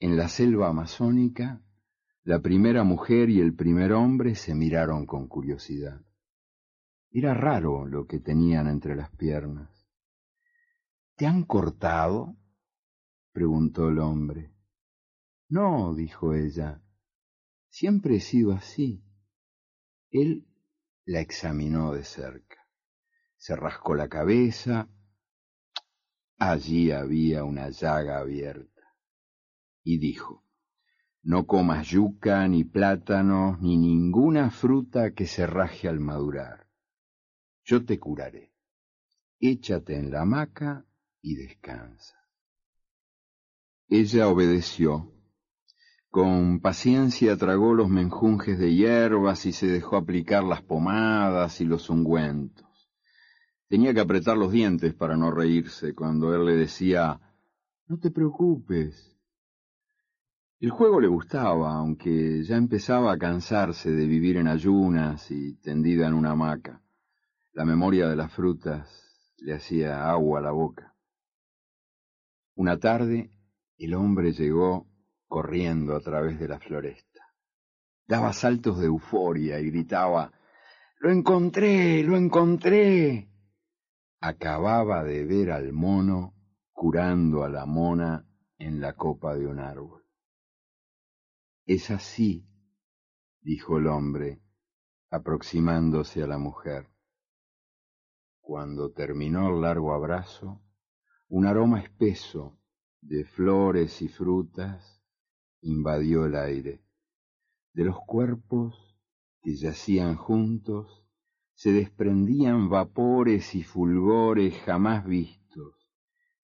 En 0.00 0.16
la 0.16 0.28
selva 0.28 0.68
amazónica, 0.68 1.62
la 2.22 2.40
primera 2.40 2.84
mujer 2.84 3.30
y 3.30 3.40
el 3.40 3.54
primer 3.54 3.92
hombre 3.92 4.34
se 4.34 4.54
miraron 4.54 5.06
con 5.06 5.28
curiosidad. 5.28 6.00
Era 7.10 7.34
raro 7.34 7.86
lo 7.86 8.06
que 8.06 8.20
tenían 8.20 8.68
entre 8.68 8.94
las 8.94 9.10
piernas. 9.10 9.70
¿Te 11.16 11.26
han 11.26 11.44
cortado? 11.44 12.36
Preguntó 13.38 13.88
el 13.88 14.00
hombre. 14.00 14.52
No, 15.48 15.94
dijo 15.94 16.34
ella, 16.34 16.82
siempre 17.68 18.16
he 18.16 18.20
sido 18.20 18.52
así. 18.52 19.04
Él 20.10 20.48
la 21.04 21.20
examinó 21.20 21.92
de 21.92 22.02
cerca. 22.02 22.66
Se 23.36 23.54
rascó 23.54 23.94
la 23.94 24.08
cabeza. 24.08 24.88
Allí 26.36 26.90
había 26.90 27.44
una 27.44 27.70
llaga 27.70 28.18
abierta. 28.18 28.82
Y 29.84 29.98
dijo, 29.98 30.44
No 31.22 31.46
comas 31.46 31.86
yuca, 31.86 32.48
ni 32.48 32.64
plátanos, 32.64 33.60
ni 33.60 33.76
ninguna 33.76 34.50
fruta 34.50 35.14
que 35.14 35.28
se 35.28 35.46
raje 35.46 35.86
al 35.86 36.00
madurar. 36.00 36.66
Yo 37.62 37.84
te 37.84 38.00
curaré. 38.00 38.52
Échate 39.38 39.96
en 39.96 40.10
la 40.10 40.22
hamaca 40.22 40.84
y 41.22 41.36
descansa. 41.36 42.17
Ella 43.90 44.28
obedeció. 44.28 45.10
Con 46.10 46.60
paciencia 46.60 47.38
tragó 47.38 47.72
los 47.72 47.88
menjunjes 47.88 48.58
de 48.58 48.74
hierbas 48.74 49.46
y 49.46 49.52
se 49.52 49.66
dejó 49.66 49.96
aplicar 49.96 50.44
las 50.44 50.60
pomadas 50.60 51.62
y 51.62 51.64
los 51.64 51.88
ungüentos. 51.88 52.66
Tenía 53.66 53.94
que 53.94 54.00
apretar 54.00 54.36
los 54.36 54.52
dientes 54.52 54.92
para 54.92 55.16
no 55.16 55.30
reírse 55.30 55.94
cuando 55.94 56.34
él 56.34 56.44
le 56.44 56.56
decía 56.56 57.18
No 57.86 57.98
te 57.98 58.10
preocupes. 58.10 59.16
El 60.60 60.70
juego 60.70 61.00
le 61.00 61.08
gustaba, 61.08 61.74
aunque 61.74 62.42
ya 62.44 62.56
empezaba 62.56 63.12
a 63.12 63.18
cansarse 63.18 63.90
de 63.90 64.06
vivir 64.06 64.36
en 64.36 64.48
ayunas 64.48 65.30
y 65.30 65.54
tendida 65.62 66.06
en 66.08 66.12
una 66.12 66.32
hamaca. 66.32 66.82
La 67.52 67.64
memoria 67.64 68.06
de 68.06 68.16
las 68.16 68.32
frutas 68.32 69.32
le 69.38 69.54
hacía 69.54 70.10
agua 70.10 70.40
a 70.40 70.42
la 70.42 70.50
boca. 70.50 70.94
Una 72.54 72.78
tarde 72.78 73.30
el 73.78 73.94
hombre 73.94 74.32
llegó 74.32 74.86
corriendo 75.26 75.94
a 75.94 76.00
través 76.00 76.38
de 76.38 76.48
la 76.48 76.58
floresta. 76.58 77.34
Daba 78.06 78.32
saltos 78.32 78.78
de 78.80 78.86
euforia 78.86 79.60
y 79.60 79.70
gritaba 79.70 80.32
Lo 80.98 81.12
encontré, 81.12 82.02
lo 82.02 82.16
encontré. 82.16 83.28
Acababa 84.20 85.04
de 85.04 85.24
ver 85.24 85.52
al 85.52 85.72
mono 85.72 86.34
curando 86.72 87.44
a 87.44 87.48
la 87.48 87.66
mona 87.66 88.26
en 88.58 88.80
la 88.80 88.94
copa 88.94 89.36
de 89.36 89.46
un 89.46 89.60
árbol. 89.60 90.04
Es 91.64 91.90
así, 91.90 92.48
dijo 93.40 93.78
el 93.78 93.86
hombre, 93.86 94.40
aproximándose 95.10 96.22
a 96.22 96.26
la 96.26 96.38
mujer. 96.38 96.88
Cuando 98.40 98.90
terminó 98.90 99.54
el 99.54 99.60
largo 99.60 99.92
abrazo, 99.92 100.62
un 101.28 101.46
aroma 101.46 101.80
espeso 101.80 102.57
de 103.00 103.24
flores 103.24 104.02
y 104.02 104.08
frutas 104.08 105.02
invadió 105.60 106.26
el 106.26 106.34
aire. 106.34 106.82
De 107.72 107.84
los 107.84 107.98
cuerpos 108.06 108.96
que 109.40 109.54
yacían 109.54 110.16
juntos 110.16 111.04
se 111.54 111.72
desprendían 111.72 112.68
vapores 112.68 113.54
y 113.54 113.62
fulgores 113.62 114.54
jamás 114.62 115.06
vistos, 115.06 115.88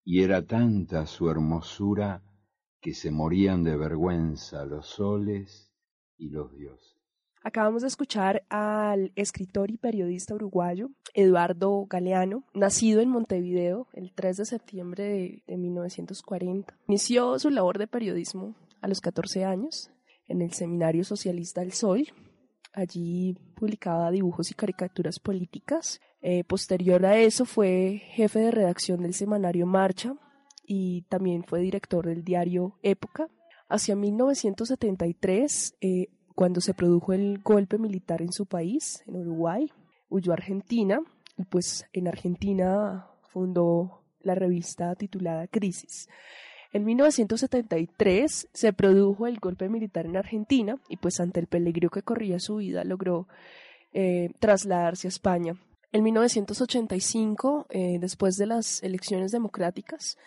y 0.04 0.23
era 0.23 0.44
tanta 0.44 1.06
su 1.06 1.30
hermosura 1.30 2.23
que 2.80 2.94
se 2.94 3.11
morían 3.11 3.62
de 3.64 3.76
vergüenza 3.76 4.64
los 4.64 4.87
soles 4.87 5.73
y 6.16 6.30
los 6.30 6.52
dioses. 6.52 6.93
Acabamos 7.46 7.82
de 7.82 7.88
escuchar 7.88 8.42
al 8.48 9.12
escritor 9.16 9.70
y 9.70 9.76
periodista 9.76 10.34
uruguayo 10.34 10.88
Eduardo 11.12 11.84
Galeano, 11.84 12.42
nacido 12.54 13.02
en 13.02 13.10
Montevideo 13.10 13.86
el 13.92 14.14
3 14.14 14.38
de 14.38 14.44
septiembre 14.46 15.42
de, 15.46 15.56
1940. 15.58 16.74
Inició 16.88 17.38
su 17.38 17.50
labor 17.50 17.76
de 17.76 17.86
periodismo 17.86 18.56
a 18.80 18.88
los 18.88 19.02
14 19.02 19.44
años 19.44 19.90
en 20.26 20.40
el 20.40 20.54
Seminario 20.54 21.04
Socialista 21.04 21.60
El 21.60 21.72
Sol. 21.72 22.06
Allí 22.72 23.36
publicaba 23.56 24.10
dibujos 24.10 24.50
y 24.50 24.54
caricaturas 24.54 25.18
políticas. 25.20 26.00
Eh, 26.22 26.44
posterior 26.44 27.04
a 27.04 27.18
eso 27.18 27.44
fue 27.44 28.00
jefe 28.06 28.38
de 28.38 28.52
redacción 28.52 29.02
del 29.02 29.12
semanario 29.12 29.66
Marcha 29.66 30.14
y 30.66 31.02
también 31.10 31.44
fue 31.44 31.60
director 31.60 32.06
del 32.06 32.24
diario 32.24 32.78
Época. 32.82 33.28
Hacia 33.68 33.96
1973 33.96 35.76
eh, 35.82 36.08
cuando 36.34 36.60
se 36.60 36.74
produjo 36.74 37.12
el 37.12 37.38
golpe 37.38 37.78
militar 37.78 38.22
en 38.22 38.32
su 38.32 38.46
país, 38.46 39.02
en 39.06 39.16
Uruguay, 39.16 39.70
huyó 40.08 40.32
a 40.32 40.34
Argentina 40.34 41.00
y 41.36 41.44
pues 41.44 41.86
en 41.92 42.08
Argentina 42.08 43.06
fundó 43.22 44.02
la 44.20 44.34
revista 44.34 44.94
titulada 44.94 45.46
Crisis. 45.46 46.08
En 46.72 46.84
1973 46.84 48.48
se 48.52 48.72
produjo 48.72 49.28
el 49.28 49.38
golpe 49.38 49.68
militar 49.68 50.06
en 50.06 50.16
Argentina 50.16 50.76
y 50.88 50.96
pues 50.96 51.20
ante 51.20 51.38
el 51.38 51.46
peligro 51.46 51.88
que 51.88 52.02
corría 52.02 52.40
su 52.40 52.56
vida 52.56 52.82
logró 52.82 53.28
eh, 53.92 54.30
trasladarse 54.40 55.06
a 55.06 55.10
España. 55.10 55.56
En 55.92 56.02
1985, 56.02 57.66
eh, 57.70 57.98
después 58.00 58.36
de 58.36 58.46
las 58.46 58.82
elecciones 58.82 59.30
democráticas 59.30 60.18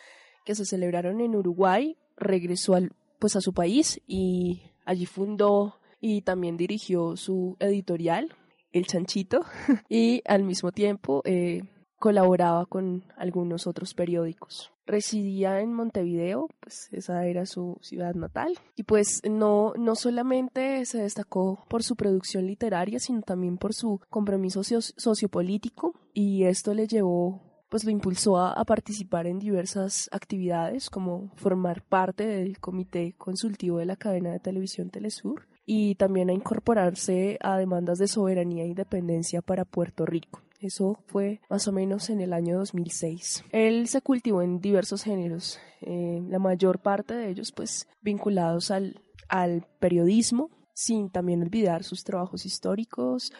que 0.46 0.56
se 0.56 0.66
celebraron 0.66 1.20
en 1.20 1.36
Uruguay, 1.36 1.98
regresó 2.16 2.76
al, 2.76 2.94
pues 3.20 3.36
a 3.36 3.42
su 3.42 3.52
país 3.52 4.00
y 4.08 4.62
allí 4.86 5.06
fundó 5.06 5.82
y 6.00 6.22
también 6.22 6.58
dirigió 6.58 7.16
su 7.18 7.58
editorial, 7.60 8.34
El 8.72 8.86
Chanchito, 8.86 9.42
y 9.90 10.22
al 10.26 10.44
mismo 10.44 10.72
tiempo 10.72 11.22
eh, 11.26 11.62
colaboraba 11.98 12.66
con 12.66 13.06
algunos 13.18 13.68
otros 13.68 13.94
periódicos. 13.94 14.72
Residía 14.86 15.60
en 15.60 15.74
Montevideo, 15.74 16.48
pues 16.62 16.88
esa 16.94 17.26
era 17.26 17.46
su 17.46 17.78
ciudad 17.82 18.16
natal, 18.16 18.58
y 18.76 18.84
pues 18.84 19.22
no, 19.30 19.74
no 19.78 19.96
solamente 19.96 20.86
se 20.86 21.00
destacó 21.00 21.66
por 21.68 21.84
su 21.84 21.96
producción 21.96 22.48
literaria, 22.48 23.00
sino 23.00 23.22
también 23.22 23.58
por 23.58 23.74
su 23.74 24.00
compromiso 24.10 24.62
sociopolítico, 24.64 25.94
y 26.14 26.46
esto 26.46 26.74
le 26.74 26.88
llevó 26.88 27.47
pues 27.70 27.84
lo 27.84 27.92
impulsó 27.92 28.38
a, 28.38 28.64
participar 28.66 29.28
en 29.28 29.40
diversas 29.40 30.10
actividades 30.12 30.90
como 30.90 31.32
formar 31.36 31.82
parte 31.84 32.26
del 32.26 32.60
comité 32.60 33.14
consultivo 33.18 33.80
de 33.80 33.86
la 33.86 33.96
cadena 33.96 34.32
de 34.32 34.40
televisión 34.40 34.90
Telesur 34.90 35.48
y 35.66 35.96
también 35.96 36.30
a 36.30 36.34
incorporarse 36.34 37.38
a 37.42 37.58
demandas 37.58 38.00
de 38.00 38.08
soberanía 38.08 38.64
e 38.64 38.68
independencia 38.68 39.42
para 39.42 39.66
Puerto 39.66 40.06
Rico. 40.06 40.42
Eso 40.60 40.98
fue 41.06 41.42
más 41.50 41.68
o 41.68 41.72
menos 41.72 42.10
en 42.10 42.20
el 42.20 42.34
año 42.34 42.58
2006. 42.58 43.44
Él 43.52 43.88
se 43.88 44.02
cultivó 44.02 44.42
en 44.42 44.60
diversos 44.60 45.04
géneros, 45.04 45.60
eh, 45.82 46.20
la 46.28 46.40
mayor 46.40 46.80
parte 46.80 47.14
de 47.14 47.30
ellos 47.30 47.52
pues 47.52 47.88
vinculados 48.02 48.72
al, 48.72 49.02
al 49.30 49.68
periodismo, 49.80 50.50
sin 50.74 51.10
también 51.10 51.42
olvidar 51.42 51.84
sus 51.84 52.04
trabajos 52.04 52.46
históricos 52.46 53.32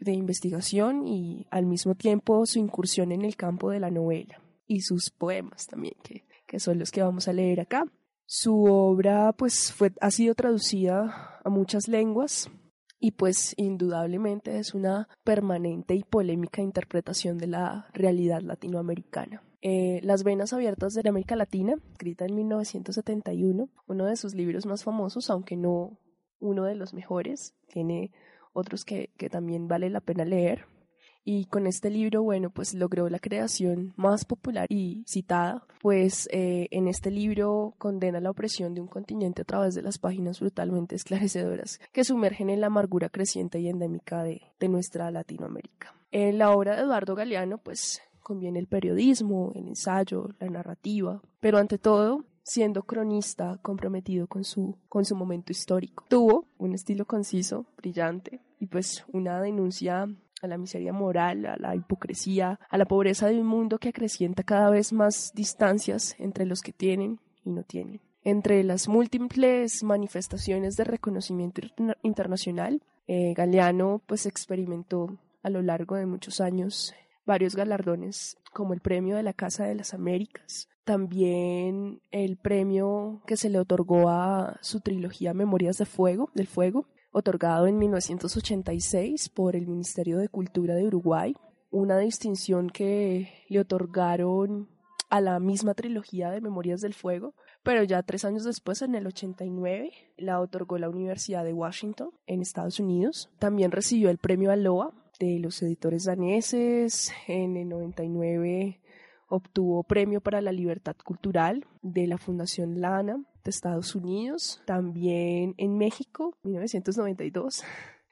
de 0.00 0.12
investigación 0.12 1.06
y 1.06 1.46
al 1.50 1.66
mismo 1.66 1.94
tiempo 1.94 2.46
su 2.46 2.58
incursión 2.58 3.12
en 3.12 3.24
el 3.24 3.36
campo 3.36 3.70
de 3.70 3.80
la 3.80 3.90
novela 3.90 4.42
y 4.66 4.80
sus 4.80 5.10
poemas 5.10 5.66
también, 5.66 5.94
que, 6.02 6.24
que 6.46 6.60
son 6.60 6.78
los 6.78 6.90
que 6.90 7.02
vamos 7.02 7.28
a 7.28 7.32
leer 7.32 7.60
acá. 7.60 7.84
Su 8.26 8.64
obra 8.64 9.32
pues 9.32 9.72
fue, 9.72 9.92
ha 10.00 10.10
sido 10.10 10.34
traducida 10.34 11.40
a 11.44 11.50
muchas 11.50 11.88
lenguas 11.88 12.48
y 13.00 13.12
pues 13.12 13.54
indudablemente 13.56 14.58
es 14.58 14.74
una 14.74 15.08
permanente 15.24 15.94
y 15.94 16.04
polémica 16.04 16.62
interpretación 16.62 17.38
de 17.38 17.48
la 17.48 17.88
realidad 17.92 18.42
latinoamericana. 18.42 19.42
Eh, 19.62 20.00
Las 20.02 20.22
Venas 20.22 20.52
Abiertas 20.52 20.94
de 20.94 21.08
América 21.08 21.36
Latina, 21.36 21.74
escrita 21.92 22.24
en 22.24 22.34
1971, 22.34 23.68
uno 23.88 24.06
de 24.06 24.16
sus 24.16 24.34
libros 24.34 24.64
más 24.66 24.84
famosos, 24.84 25.28
aunque 25.30 25.56
no 25.56 25.98
uno 26.38 26.64
de 26.64 26.74
los 26.74 26.94
mejores, 26.94 27.54
tiene 27.68 28.12
otros 28.52 28.84
que, 28.84 29.10
que 29.16 29.28
también 29.28 29.68
vale 29.68 29.90
la 29.90 30.00
pena 30.00 30.24
leer. 30.24 30.66
y 31.22 31.44
con 31.46 31.66
este 31.66 31.90
libro, 31.90 32.22
bueno, 32.22 32.50
pues 32.50 32.74
logró 32.74 33.08
la 33.08 33.18
creación 33.18 33.92
más 33.96 34.24
popular 34.24 34.66
y 34.70 35.04
citada, 35.06 35.66
pues 35.82 36.28
eh, 36.32 36.66
en 36.70 36.88
este 36.88 37.10
libro 37.10 37.74
condena 37.78 38.20
la 38.20 38.30
opresión 38.30 38.74
de 38.74 38.80
un 38.80 38.88
continente 38.88 39.42
a 39.42 39.44
través 39.44 39.74
de 39.74 39.82
las 39.82 39.98
páginas 39.98 40.40
brutalmente 40.40 40.96
esclarecedoras 40.96 41.78
que 41.92 42.04
sumergen 42.04 42.48
en 42.48 42.60
la 42.60 42.68
amargura 42.68 43.10
creciente 43.10 43.60
y 43.60 43.68
endémica 43.68 44.22
de, 44.22 44.40
de 44.58 44.68
nuestra 44.68 45.10
Latinoamérica. 45.10 45.94
En 46.10 46.38
la 46.38 46.50
obra 46.52 46.74
de 46.74 46.82
Eduardo 46.82 47.14
Galeano, 47.14 47.58
pues 47.58 48.00
conviene 48.22 48.58
el 48.58 48.66
periodismo, 48.66 49.52
el 49.54 49.68
ensayo, 49.68 50.28
la 50.38 50.48
narrativa, 50.48 51.20
pero 51.40 51.58
ante 51.58 51.78
todo 51.78 52.24
siendo 52.50 52.82
cronista 52.82 53.60
comprometido 53.62 54.26
con 54.26 54.42
su, 54.42 54.76
con 54.88 55.04
su 55.04 55.14
momento 55.14 55.52
histórico. 55.52 56.04
Tuvo 56.08 56.46
un 56.58 56.74
estilo 56.74 57.04
conciso, 57.04 57.64
brillante 57.76 58.40
y 58.58 58.66
pues 58.66 59.04
una 59.12 59.40
denuncia 59.40 60.08
a 60.42 60.46
la 60.48 60.58
miseria 60.58 60.92
moral, 60.92 61.46
a 61.46 61.56
la 61.56 61.76
hipocresía, 61.76 62.58
a 62.68 62.76
la 62.76 62.86
pobreza 62.86 63.28
de 63.28 63.40
un 63.40 63.46
mundo 63.46 63.78
que 63.78 63.90
acrecienta 63.90 64.42
cada 64.42 64.68
vez 64.68 64.92
más 64.92 65.32
distancias 65.32 66.16
entre 66.18 66.44
los 66.44 66.60
que 66.60 66.72
tienen 66.72 67.20
y 67.44 67.50
no 67.50 67.62
tienen. 67.62 68.00
Entre 68.24 68.64
las 68.64 68.88
múltiples 68.88 69.84
manifestaciones 69.84 70.76
de 70.76 70.84
reconocimiento 70.84 71.60
internacional, 72.02 72.82
eh, 73.06 73.32
Galeano 73.32 74.02
pues 74.06 74.26
experimentó 74.26 75.18
a 75.44 75.50
lo 75.50 75.62
largo 75.62 75.94
de 75.94 76.06
muchos 76.06 76.40
años 76.40 76.94
varios 77.30 77.54
galardones 77.54 78.36
como 78.52 78.74
el 78.74 78.80
Premio 78.80 79.14
de 79.14 79.22
la 79.22 79.32
Casa 79.32 79.64
de 79.64 79.76
las 79.76 79.94
Américas, 79.94 80.68
también 80.82 82.02
el 82.10 82.36
premio 82.36 83.22
que 83.24 83.36
se 83.36 83.48
le 83.48 83.60
otorgó 83.60 84.08
a 84.08 84.58
su 84.62 84.80
trilogía 84.80 85.32
Memorias 85.32 85.78
de 85.78 85.86
Fuego, 85.86 86.32
del 86.34 86.48
Fuego, 86.48 86.88
otorgado 87.12 87.68
en 87.68 87.78
1986 87.78 89.28
por 89.28 89.54
el 89.54 89.68
Ministerio 89.68 90.18
de 90.18 90.28
Cultura 90.28 90.74
de 90.74 90.88
Uruguay, 90.88 91.36
una 91.70 91.98
distinción 91.98 92.68
que 92.68 93.32
le 93.48 93.60
otorgaron 93.60 94.68
a 95.08 95.20
la 95.20 95.38
misma 95.38 95.74
trilogía 95.74 96.32
de 96.32 96.40
Memorias 96.40 96.80
del 96.80 96.94
Fuego, 96.94 97.36
pero 97.62 97.84
ya 97.84 98.02
tres 98.02 98.24
años 98.24 98.42
después, 98.42 98.82
en 98.82 98.96
el 98.96 99.06
89, 99.06 99.92
la 100.16 100.40
otorgó 100.40 100.78
la 100.78 100.88
Universidad 100.88 101.44
de 101.44 101.52
Washington 101.52 102.10
en 102.26 102.42
Estados 102.42 102.80
Unidos. 102.80 103.30
También 103.38 103.70
recibió 103.70 104.10
el 104.10 104.18
premio 104.18 104.50
Aloha 104.50 104.90
de 105.20 105.38
los 105.38 105.62
editores 105.62 106.04
daneses. 106.04 107.12
En 107.28 107.56
el 107.56 107.68
99 107.68 108.80
obtuvo 109.28 109.84
premio 109.84 110.20
para 110.20 110.40
la 110.40 110.50
libertad 110.50 110.96
cultural 111.04 111.64
de 111.82 112.08
la 112.08 112.18
Fundación 112.18 112.80
Lana 112.80 113.22
de 113.44 113.50
Estados 113.50 113.94
Unidos. 113.94 114.60
También 114.66 115.54
en 115.56 115.78
México, 115.78 116.36
1992, 116.42 117.62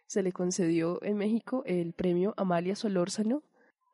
se 0.07 0.23
le 0.23 0.31
concedió 0.31 1.03
en 1.03 1.17
México 1.17 1.65
el 1.67 1.93
premio 1.93 2.35
Amalia 2.37 2.77
Solórzano 2.77 3.43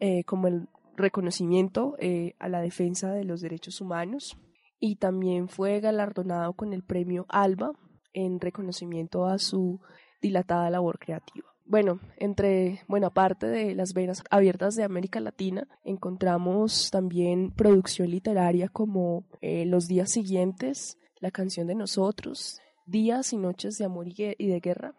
eh, 0.01 0.25
como 0.25 0.49
el 0.49 0.69
reconocimiento 0.97 1.97
eh, 1.99 2.35
a 2.39 2.49
la 2.49 2.61
defensa 2.61 3.13
de 3.13 3.25
los 3.25 3.41
derechos 3.41 3.81
humanos 3.81 4.37
y 4.79 4.97
también 4.97 5.49
fue 5.49 5.81
galardonado 5.81 6.53
con 6.53 6.73
el 6.73 6.83
premio 6.83 7.25
ALBA 7.31 7.73
en 8.13 8.39
reconocimiento 8.39 9.27
a 9.27 9.39
su 9.39 9.81
dilatada 10.21 10.69
labor 10.69 10.99
creativa. 10.99 11.54
Bueno, 11.67 11.99
entre 12.19 12.83
buena 12.89 13.09
parte 13.09 13.47
de 13.47 13.75
las 13.75 13.95
venas 13.95 14.23
abiertas 14.31 14.75
de 14.75 14.85
América 14.85 15.19
Latina 15.19 15.67
encontramos 15.83 16.91
también 16.91 17.53
producción 17.53 18.11
literaria 18.11 18.69
como 18.69 19.25
eh, 19.41 19.65
Los 19.65 19.89
días 19.89 20.11
siguientes, 20.11 20.99
La 21.21 21.31
canción 21.31 21.67
de 21.67 21.75
nosotros, 21.75 22.61
Días 22.85 23.33
y 23.33 23.39
noches 23.39 23.79
de 23.79 23.87
amor 23.87 24.09
y 24.09 24.47
de 24.47 24.61
guerra, 24.61 24.95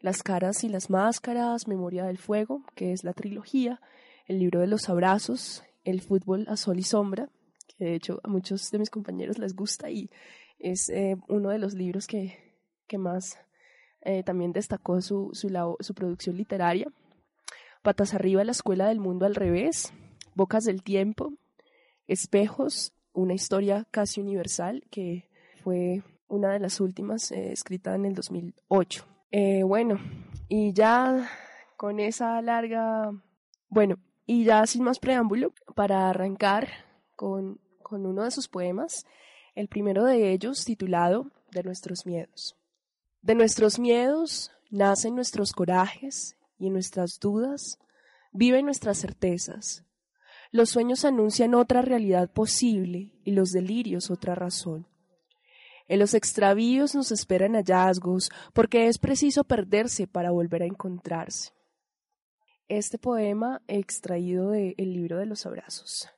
Las 0.00 0.22
caras 0.22 0.64
y 0.64 0.68
las 0.68 0.90
máscaras, 0.90 1.66
Memoria 1.66 2.04
del 2.04 2.18
fuego, 2.18 2.62
que 2.74 2.92
es 2.92 3.02
la 3.02 3.14
trilogía, 3.14 3.80
El 4.26 4.38
libro 4.38 4.60
de 4.60 4.66
los 4.66 4.90
abrazos, 4.90 5.64
El 5.82 6.02
fútbol 6.02 6.44
a 6.48 6.58
sol 6.58 6.78
y 6.78 6.82
sombra, 6.82 7.30
que 7.78 7.86
de 7.86 7.94
hecho 7.94 8.20
a 8.22 8.28
muchos 8.28 8.70
de 8.70 8.78
mis 8.78 8.90
compañeros 8.90 9.38
les 9.38 9.54
gusta 9.54 9.90
y 9.90 10.10
es 10.58 10.90
eh, 10.90 11.16
uno 11.28 11.48
de 11.48 11.58
los 11.58 11.72
libros 11.72 12.06
que, 12.06 12.54
que 12.86 12.98
más 12.98 13.38
eh, 14.06 14.22
también 14.22 14.52
destacó 14.52 15.00
su, 15.00 15.30
su, 15.32 15.94
producción 15.94 16.36
literaria. 16.36 16.86
Patas 17.82 18.14
arriba, 18.14 18.44
la 18.44 18.52
escuela 18.52 18.86
del 18.86 19.00
mundo 19.00 19.26
al 19.26 19.34
revés, 19.34 19.92
Bocas 20.36 20.62
del 20.62 20.84
tiempo, 20.84 21.32
Espejos, 22.06 22.92
una 23.12 23.34
historia 23.34 23.84
casi 23.90 24.20
universal 24.20 24.84
que 24.90 25.28
fue 25.64 26.04
una 26.28 26.52
de 26.52 26.60
las 26.60 26.80
últimas 26.80 27.32
eh, 27.32 27.50
escrita 27.50 27.96
en 27.96 28.04
el 28.04 28.14
2008. 28.14 29.04
Eh, 29.32 29.64
bueno, 29.64 29.98
y 30.48 30.72
ya 30.72 31.28
con 31.76 31.98
esa 31.98 32.40
larga, 32.42 33.10
bueno, 33.68 33.96
y 34.24 34.44
ya 34.44 34.68
sin 34.68 34.84
más 34.84 35.00
preámbulo, 35.00 35.52
para 35.74 36.10
arrancar 36.10 36.68
con, 37.16 37.58
con 37.82 38.06
uno 38.06 38.22
de 38.22 38.30
sus 38.30 38.46
poemas, 38.46 39.04
el 39.56 39.66
primero 39.66 40.04
de 40.04 40.30
ellos 40.30 40.64
titulado 40.64 41.32
De 41.50 41.64
nuestros 41.64 42.06
miedos. 42.06 42.56
De 43.26 43.34
nuestros 43.34 43.80
miedos 43.80 44.52
nacen 44.70 45.16
nuestros 45.16 45.52
corajes 45.52 46.36
y 46.60 46.68
en 46.68 46.74
nuestras 46.74 47.18
dudas 47.18 47.80
viven 48.30 48.66
nuestras 48.66 48.98
certezas. 48.98 49.84
Los 50.52 50.70
sueños 50.70 51.04
anuncian 51.04 51.56
otra 51.56 51.82
realidad 51.82 52.32
posible 52.32 53.18
y 53.24 53.32
los 53.32 53.50
delirios 53.50 54.12
otra 54.12 54.36
razón. 54.36 54.86
En 55.88 55.98
los 55.98 56.14
extravíos 56.14 56.94
nos 56.94 57.10
esperan 57.10 57.54
hallazgos 57.54 58.30
porque 58.52 58.86
es 58.86 58.98
preciso 58.98 59.42
perderse 59.42 60.06
para 60.06 60.30
volver 60.30 60.62
a 60.62 60.66
encontrarse. 60.66 61.50
Este 62.68 62.96
poema 62.96 63.60
extraído 63.66 64.50
del 64.50 64.76
libro 64.76 65.18
de 65.18 65.26
los 65.26 65.46
abrazos. 65.46 66.08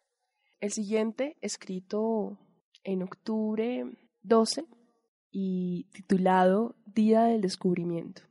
El 0.60 0.72
siguiente, 0.72 1.38
escrito 1.40 2.38
en 2.84 3.02
octubre 3.02 3.96
12 4.20 4.66
y 5.30 5.84
titulado 5.92 6.74
Día 6.86 7.24
del 7.24 7.40
Descubrimiento. 7.40 8.22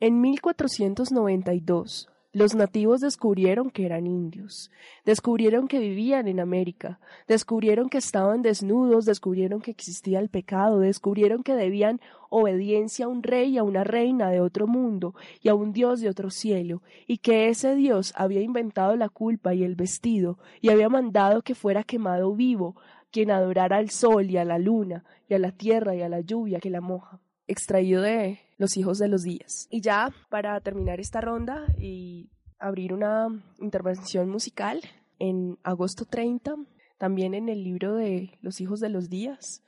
En 0.00 0.20
1492, 0.20 2.08
los 2.34 2.54
nativos 2.54 3.02
descubrieron 3.02 3.70
que 3.70 3.84
eran 3.84 4.06
indios, 4.06 4.70
descubrieron 5.04 5.68
que 5.68 5.78
vivían 5.78 6.28
en 6.28 6.40
América, 6.40 6.98
descubrieron 7.28 7.90
que 7.90 7.98
estaban 7.98 8.40
desnudos, 8.40 9.04
descubrieron 9.04 9.60
que 9.60 9.70
existía 9.70 10.18
el 10.18 10.30
pecado, 10.30 10.78
descubrieron 10.78 11.42
que 11.42 11.54
debían 11.54 12.00
obediencia 12.30 13.04
a 13.04 13.08
un 13.08 13.22
rey 13.22 13.50
y 13.50 13.58
a 13.58 13.64
una 13.64 13.84
reina 13.84 14.30
de 14.30 14.40
otro 14.40 14.66
mundo 14.66 15.14
y 15.42 15.50
a 15.50 15.54
un 15.54 15.74
dios 15.74 16.00
de 16.00 16.08
otro 16.08 16.30
cielo, 16.30 16.82
y 17.06 17.18
que 17.18 17.50
ese 17.50 17.74
dios 17.74 18.14
había 18.16 18.40
inventado 18.40 18.96
la 18.96 19.10
culpa 19.10 19.52
y 19.52 19.62
el 19.62 19.76
vestido, 19.76 20.38
y 20.62 20.70
había 20.70 20.88
mandado 20.88 21.42
que 21.42 21.54
fuera 21.54 21.84
quemado 21.84 22.34
vivo, 22.34 22.76
quien 23.12 23.30
adorara 23.30 23.76
al 23.76 23.90
sol 23.90 24.30
y 24.30 24.38
a 24.38 24.44
la 24.44 24.58
luna, 24.58 25.04
y 25.28 25.34
a 25.34 25.38
la 25.38 25.52
tierra 25.52 25.94
y 25.94 26.02
a 26.02 26.08
la 26.08 26.20
lluvia 26.20 26.58
que 26.58 26.70
la 26.70 26.80
moja, 26.80 27.20
extraído 27.46 28.02
de 28.02 28.40
Los 28.58 28.76
hijos 28.76 28.98
de 28.98 29.08
los 29.08 29.22
días. 29.22 29.66
Y 29.70 29.80
ya, 29.80 30.10
para 30.30 30.60
terminar 30.60 31.00
esta 31.00 31.20
ronda 31.20 31.66
y 31.78 32.30
abrir 32.58 32.92
una 32.92 33.28
intervención 33.58 34.28
musical, 34.28 34.80
en 35.18 35.58
agosto 35.62 36.04
30, 36.04 36.54
también 36.98 37.34
en 37.34 37.48
el 37.48 37.62
libro 37.62 37.94
de 37.94 38.38
Los 38.40 38.60
hijos 38.60 38.80
de 38.80 38.88
los 38.88 39.08
días, 39.10 39.62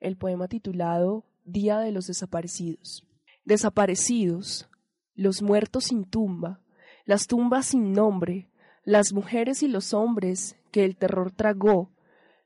el 0.00 0.16
poema 0.16 0.48
titulado 0.48 1.24
Día 1.44 1.78
de 1.78 1.92
los 1.92 2.06
desaparecidos. 2.06 3.04
Desaparecidos, 3.44 4.68
los 5.14 5.42
muertos 5.42 5.84
sin 5.84 6.04
tumba, 6.04 6.60
las 7.04 7.26
tumbas 7.26 7.66
sin 7.66 7.92
nombre, 7.92 8.48
las 8.84 9.12
mujeres 9.12 9.62
y 9.62 9.68
los 9.68 9.94
hombres 9.94 10.56
que 10.70 10.84
el 10.84 10.96
terror 10.96 11.30
tragó, 11.30 11.91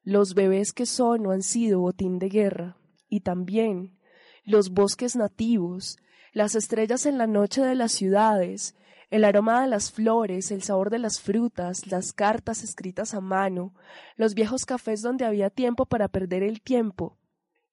los 0.07 0.35
bebés 0.35 0.73
que 0.73 0.87
son 0.87 1.27
o 1.27 1.33
han 1.33 1.43
sido 1.43 1.81
botín 1.81 2.21
de 2.21 2.29
guerra, 2.29 2.77
y 3.09 3.21
también 3.21 3.99
los 4.45 4.71
bosques 4.71 5.17
nativos, 5.17 5.99
las 6.33 6.55
estrellas 6.55 7.07
en 7.07 7.19
la 7.19 7.27
noche 7.27 7.61
de 7.63 7.75
las 7.75 7.91
ciudades, 7.91 8.77
el 9.11 9.25
aroma 9.25 9.63
de 9.63 9.67
las 9.67 9.91
flores, 9.91 10.53
el 10.53 10.63
sabor 10.63 10.91
de 10.91 11.01
las 11.01 11.21
frutas, 11.21 11.89
las 11.89 12.13
cartas 12.13 12.63
escritas 12.63 13.15
a 13.15 13.21
mano, 13.21 13.75
los 14.15 14.35
viejos 14.35 14.65
cafés 14.65 15.03
donde 15.03 15.25
había 15.25 15.51
tiempo 15.51 15.87
para 15.87 16.07
perder 16.07 16.45
el 16.45 16.61
tiempo, 16.61 17.19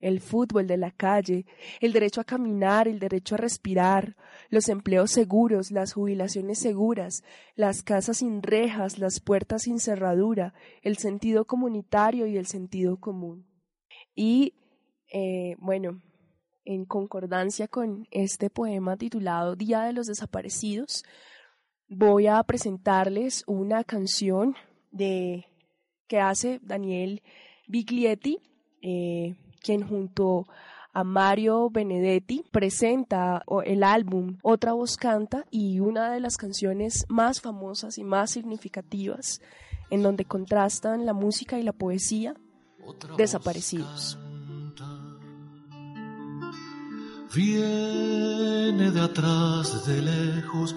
el 0.03 0.19
fútbol 0.19 0.67
de 0.67 0.77
la 0.77 0.91
calle, 0.91 1.45
el 1.79 1.93
derecho 1.93 2.19
a 2.19 2.25
caminar, 2.25 2.89
el 2.89 2.99
derecho 2.99 3.35
a 3.35 3.37
respirar, 3.37 4.17
los 4.49 4.67
empleos 4.67 5.11
seguros, 5.11 5.71
las 5.71 5.93
jubilaciones 5.93 6.59
seguras, 6.59 7.23
las 7.55 7.83
casas 7.83 8.17
sin 8.17 8.43
rejas, 8.43 8.99
las 8.99 9.21
puertas 9.21 9.63
sin 9.63 9.79
cerradura, 9.79 10.53
el 10.81 10.97
sentido 10.97 11.45
comunitario 11.45 12.27
y 12.27 12.35
el 12.35 12.45
sentido 12.45 12.99
común. 12.99 13.47
Y 14.13 14.55
eh, 15.13 15.55
bueno, 15.59 16.01
en 16.65 16.83
concordancia 16.85 17.69
con 17.69 18.05
este 18.11 18.49
poema 18.49 18.97
titulado 18.97 19.55
Día 19.55 19.83
de 19.83 19.93
los 19.93 20.07
Desaparecidos, 20.07 21.03
voy 21.87 22.27
a 22.27 22.43
presentarles 22.43 23.45
una 23.47 23.85
canción 23.85 24.55
de 24.91 25.45
que 26.07 26.19
hace 26.19 26.59
Daniel 26.61 27.21
Biglietti. 27.67 28.39
Eh, 28.81 29.35
quien 29.63 29.87
junto 29.87 30.45
a 30.93 31.03
Mario 31.03 31.71
Benedetti, 31.71 32.43
presenta 32.51 33.43
el 33.65 33.83
álbum 33.83 34.37
Otra 34.43 34.73
voz 34.73 34.95
canta 34.95 35.45
y 35.49 35.79
una 35.79 36.11
de 36.11 36.19
las 36.19 36.37
canciones 36.37 37.05
más 37.09 37.41
famosas 37.41 37.97
y 37.97 38.03
más 38.03 38.29
significativas 38.29 39.41
en 39.89 40.03
donde 40.03 40.25
contrastan 40.25 41.05
la 41.05 41.13
música 41.13 41.59
y 41.59 41.63
la 41.63 41.73
poesía, 41.73 42.35
Desaparecidos. 43.17 44.17
Viene 47.33 48.91
de 48.91 49.01
atrás, 49.01 49.85
de 49.87 50.01
lejos, 50.01 50.75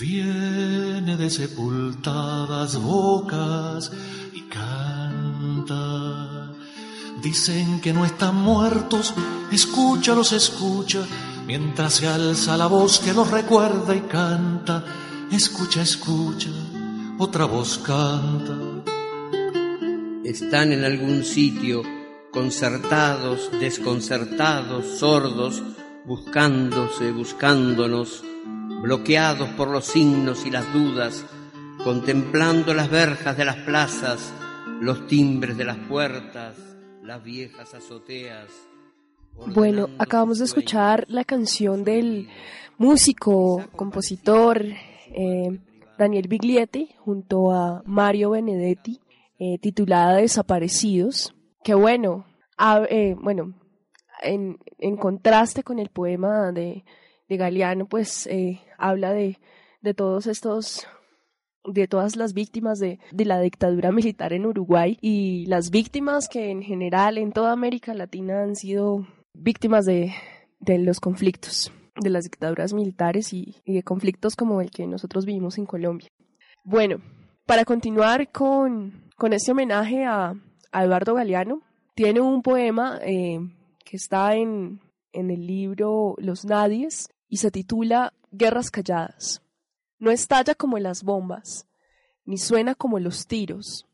viene 0.00 1.16
de 1.16 1.30
sepultadas 1.30 2.82
bocas 2.82 3.92
y 4.32 4.42
canta. 4.48 6.33
Dicen 7.24 7.80
que 7.80 7.94
no 7.94 8.04
están 8.04 8.36
muertos, 8.36 9.14
escúchalos, 9.50 10.32
escucha, 10.32 11.06
mientras 11.46 11.94
se 11.94 12.06
alza 12.06 12.54
la 12.58 12.66
voz 12.66 12.98
que 12.98 13.14
los 13.14 13.30
recuerda 13.30 13.96
y 13.96 14.02
canta. 14.02 14.84
Escucha, 15.32 15.80
escucha, 15.80 16.50
otra 17.18 17.46
voz 17.46 17.78
canta. 17.78 18.58
Están 20.22 20.72
en 20.72 20.84
algún 20.84 21.24
sitio, 21.24 21.82
concertados, 22.30 23.50
desconcertados, 23.58 24.98
sordos, 24.98 25.62
buscándose, 26.04 27.10
buscándonos, 27.10 28.22
bloqueados 28.82 29.48
por 29.56 29.68
los 29.68 29.86
signos 29.86 30.44
y 30.44 30.50
las 30.50 30.70
dudas, 30.74 31.24
contemplando 31.82 32.74
las 32.74 32.90
verjas 32.90 33.34
de 33.34 33.46
las 33.46 33.56
plazas, 33.56 34.30
los 34.82 35.06
timbres 35.06 35.56
de 35.56 35.64
las 35.64 35.78
puertas. 35.88 36.73
Bueno, 39.54 39.90
acabamos 39.98 40.38
de 40.38 40.46
escuchar 40.46 41.04
la 41.08 41.24
canción 41.24 41.84
del 41.84 42.28
músico, 42.78 43.62
compositor 43.76 44.64
eh, 44.64 45.60
Daniel 45.98 46.28
Biglietti 46.28 46.94
junto 46.98 47.52
a 47.52 47.82
Mario 47.84 48.30
Benedetti, 48.30 49.00
eh, 49.38 49.58
titulada 49.58 50.16
Desaparecidos, 50.16 51.34
que 51.62 51.74
bueno, 51.74 52.24
eh, 52.88 53.14
bueno, 53.20 53.54
en, 54.22 54.58
en, 54.78 54.96
contraste 54.96 55.62
con 55.62 55.78
el 55.78 55.90
poema 55.90 56.52
de, 56.52 56.84
de 57.28 57.36
Galeano, 57.36 57.86
pues 57.86 58.26
eh, 58.28 58.62
habla 58.78 59.12
de, 59.12 59.38
de 59.82 59.92
todos 59.92 60.26
estos 60.26 60.86
de 61.64 61.88
todas 61.88 62.16
las 62.16 62.34
víctimas 62.34 62.78
de, 62.78 62.98
de, 63.10 63.24
la 63.24 63.40
dictadura 63.40 63.92
militar 63.92 64.32
en 64.32 64.46
Uruguay 64.46 64.98
y 65.00 65.46
las 65.46 65.70
víctimas 65.70 66.28
que 66.28 66.50
en 66.50 66.62
general 66.62 67.18
en 67.18 67.32
toda 67.32 67.52
América 67.52 67.94
Latina 67.94 68.42
han 68.42 68.56
sido 68.56 69.06
víctimas 69.32 69.84
de, 69.84 70.12
de 70.60 70.78
los 70.78 71.00
conflictos, 71.00 71.72
de 71.96 72.10
las 72.10 72.24
dictaduras 72.24 72.72
militares 72.72 73.32
y, 73.32 73.56
de 73.66 73.82
conflictos 73.82 74.36
como 74.36 74.60
el 74.60 74.70
que 74.70 74.86
nosotros 74.86 75.26
vivimos 75.26 75.58
en 75.58 75.66
Colombia. 75.66 76.08
Bueno, 76.64 76.98
para 77.46 77.64
continuar 77.64 78.30
con, 78.30 79.10
con 79.16 79.32
este 79.32 79.52
homenaje 79.52 80.04
a, 80.04 80.34
a 80.72 80.84
Eduardo 80.84 81.14
Galeano, 81.14 81.62
tiene 81.94 82.20
un 82.20 82.42
poema 82.42 82.98
eh, 83.02 83.38
que 83.84 83.96
está 83.96 84.34
en, 84.34 84.80
en 85.12 85.30
el 85.30 85.46
libro 85.46 86.14
Los 86.18 86.44
Nadies 86.44 87.08
y 87.28 87.36
se 87.36 87.50
titula 87.50 88.12
Guerras 88.30 88.70
Calladas. 88.70 89.43
No 90.04 90.10
estalla 90.10 90.54
como 90.54 90.78
las 90.78 91.02
bombas, 91.02 91.66
ni 92.26 92.36
suena 92.36 92.74
como 92.74 92.98
los 92.98 93.26
tiros. 93.26 93.86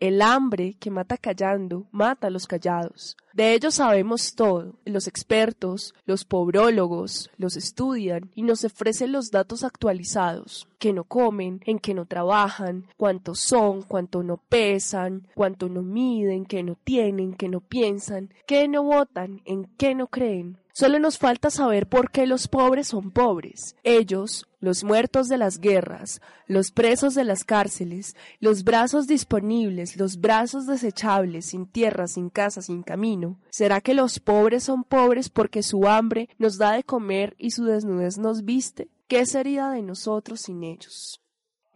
El 0.00 0.20
hambre 0.20 0.76
que 0.80 0.90
mata 0.90 1.16
callando, 1.16 1.86
mata 1.92 2.26
a 2.26 2.30
los 2.30 2.48
callados. 2.48 3.16
De 3.32 3.54
ellos 3.54 3.76
sabemos 3.76 4.34
todo. 4.34 4.80
Los 4.84 5.06
expertos, 5.06 5.94
los 6.06 6.24
pobrólogos, 6.24 7.30
los 7.36 7.56
estudian 7.56 8.32
y 8.34 8.42
nos 8.42 8.64
ofrecen 8.64 9.12
los 9.12 9.30
datos 9.30 9.62
actualizados. 9.62 10.66
Que 10.80 10.92
no 10.92 11.04
comen, 11.04 11.60
en 11.66 11.78
que 11.78 11.94
no 11.94 12.04
trabajan, 12.06 12.88
cuántos 12.96 13.38
son, 13.38 13.82
cuánto 13.82 14.24
no 14.24 14.38
pesan, 14.48 15.28
cuánto 15.36 15.68
no 15.68 15.82
miden, 15.82 16.46
que 16.46 16.64
no 16.64 16.76
tienen, 16.82 17.32
que 17.32 17.48
no 17.48 17.60
piensan, 17.60 18.34
que 18.48 18.66
no 18.66 18.82
votan, 18.82 19.40
en 19.44 19.66
qué 19.76 19.94
no 19.94 20.08
creen. 20.08 20.58
Solo 20.76 20.98
nos 20.98 21.18
falta 21.18 21.50
saber 21.50 21.86
por 21.86 22.10
qué 22.10 22.26
los 22.26 22.48
pobres 22.48 22.88
son 22.88 23.12
pobres. 23.12 23.76
Ellos, 23.84 24.48
los 24.58 24.82
muertos 24.82 25.28
de 25.28 25.38
las 25.38 25.60
guerras, 25.60 26.20
los 26.48 26.72
presos 26.72 27.14
de 27.14 27.22
las 27.22 27.44
cárceles, 27.44 28.16
los 28.40 28.64
brazos 28.64 29.06
disponibles, 29.06 29.96
los 29.96 30.20
brazos 30.20 30.66
desechables, 30.66 31.46
sin 31.46 31.66
tierra, 31.66 32.08
sin 32.08 32.28
casa, 32.28 32.60
sin 32.60 32.82
camino. 32.82 33.38
¿Será 33.50 33.80
que 33.80 33.94
los 33.94 34.18
pobres 34.18 34.64
son 34.64 34.82
pobres 34.82 35.28
porque 35.28 35.62
su 35.62 35.86
hambre 35.86 36.28
nos 36.38 36.58
da 36.58 36.72
de 36.72 36.82
comer 36.82 37.36
y 37.38 37.52
su 37.52 37.66
desnudez 37.66 38.18
nos 38.18 38.44
viste? 38.44 38.88
¿Qué 39.06 39.26
sería 39.26 39.70
de 39.70 39.82
nosotros 39.82 40.40
sin 40.40 40.64
ellos? 40.64 41.20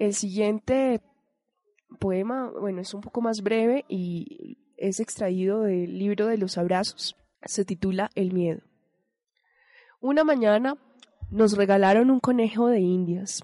El 0.01 0.13
siguiente 0.13 1.03
poema, 2.01 2.51
bueno, 2.51 2.81
es 2.81 2.93
un 2.95 3.03
poco 3.03 3.21
más 3.21 3.43
breve 3.43 3.85
y 3.89 4.59
es 4.77 4.99
extraído 4.99 5.63
del 5.63 5.97
libro 6.01 6.27
de 6.27 6.37
los 6.37 6.59
abrazos. 6.59 7.15
Se 7.45 7.65
titula 7.65 8.11
El 8.17 8.33
miedo. 8.33 8.68
Una 10.01 10.23
mañana 10.23 10.77
nos 11.29 11.57
regalaron 11.57 12.11
un 12.11 12.21
conejo 12.21 12.69
de 12.69 12.79
indias. 12.79 13.43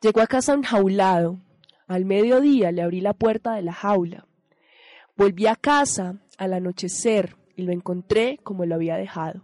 Llegó 0.00 0.20
a 0.20 0.28
casa 0.28 0.54
enjaulado. 0.54 1.40
Al 1.88 2.04
mediodía 2.04 2.70
le 2.70 2.80
abrí 2.80 3.00
la 3.00 3.12
puerta 3.12 3.54
de 3.54 3.62
la 3.62 3.72
jaula. 3.72 4.24
Volví 5.16 5.48
a 5.48 5.56
casa 5.56 6.20
al 6.38 6.52
anochecer 6.52 7.36
y 7.56 7.62
lo 7.62 7.72
encontré 7.72 8.38
como 8.44 8.66
lo 8.66 8.76
había 8.76 8.96
dejado. 8.96 9.42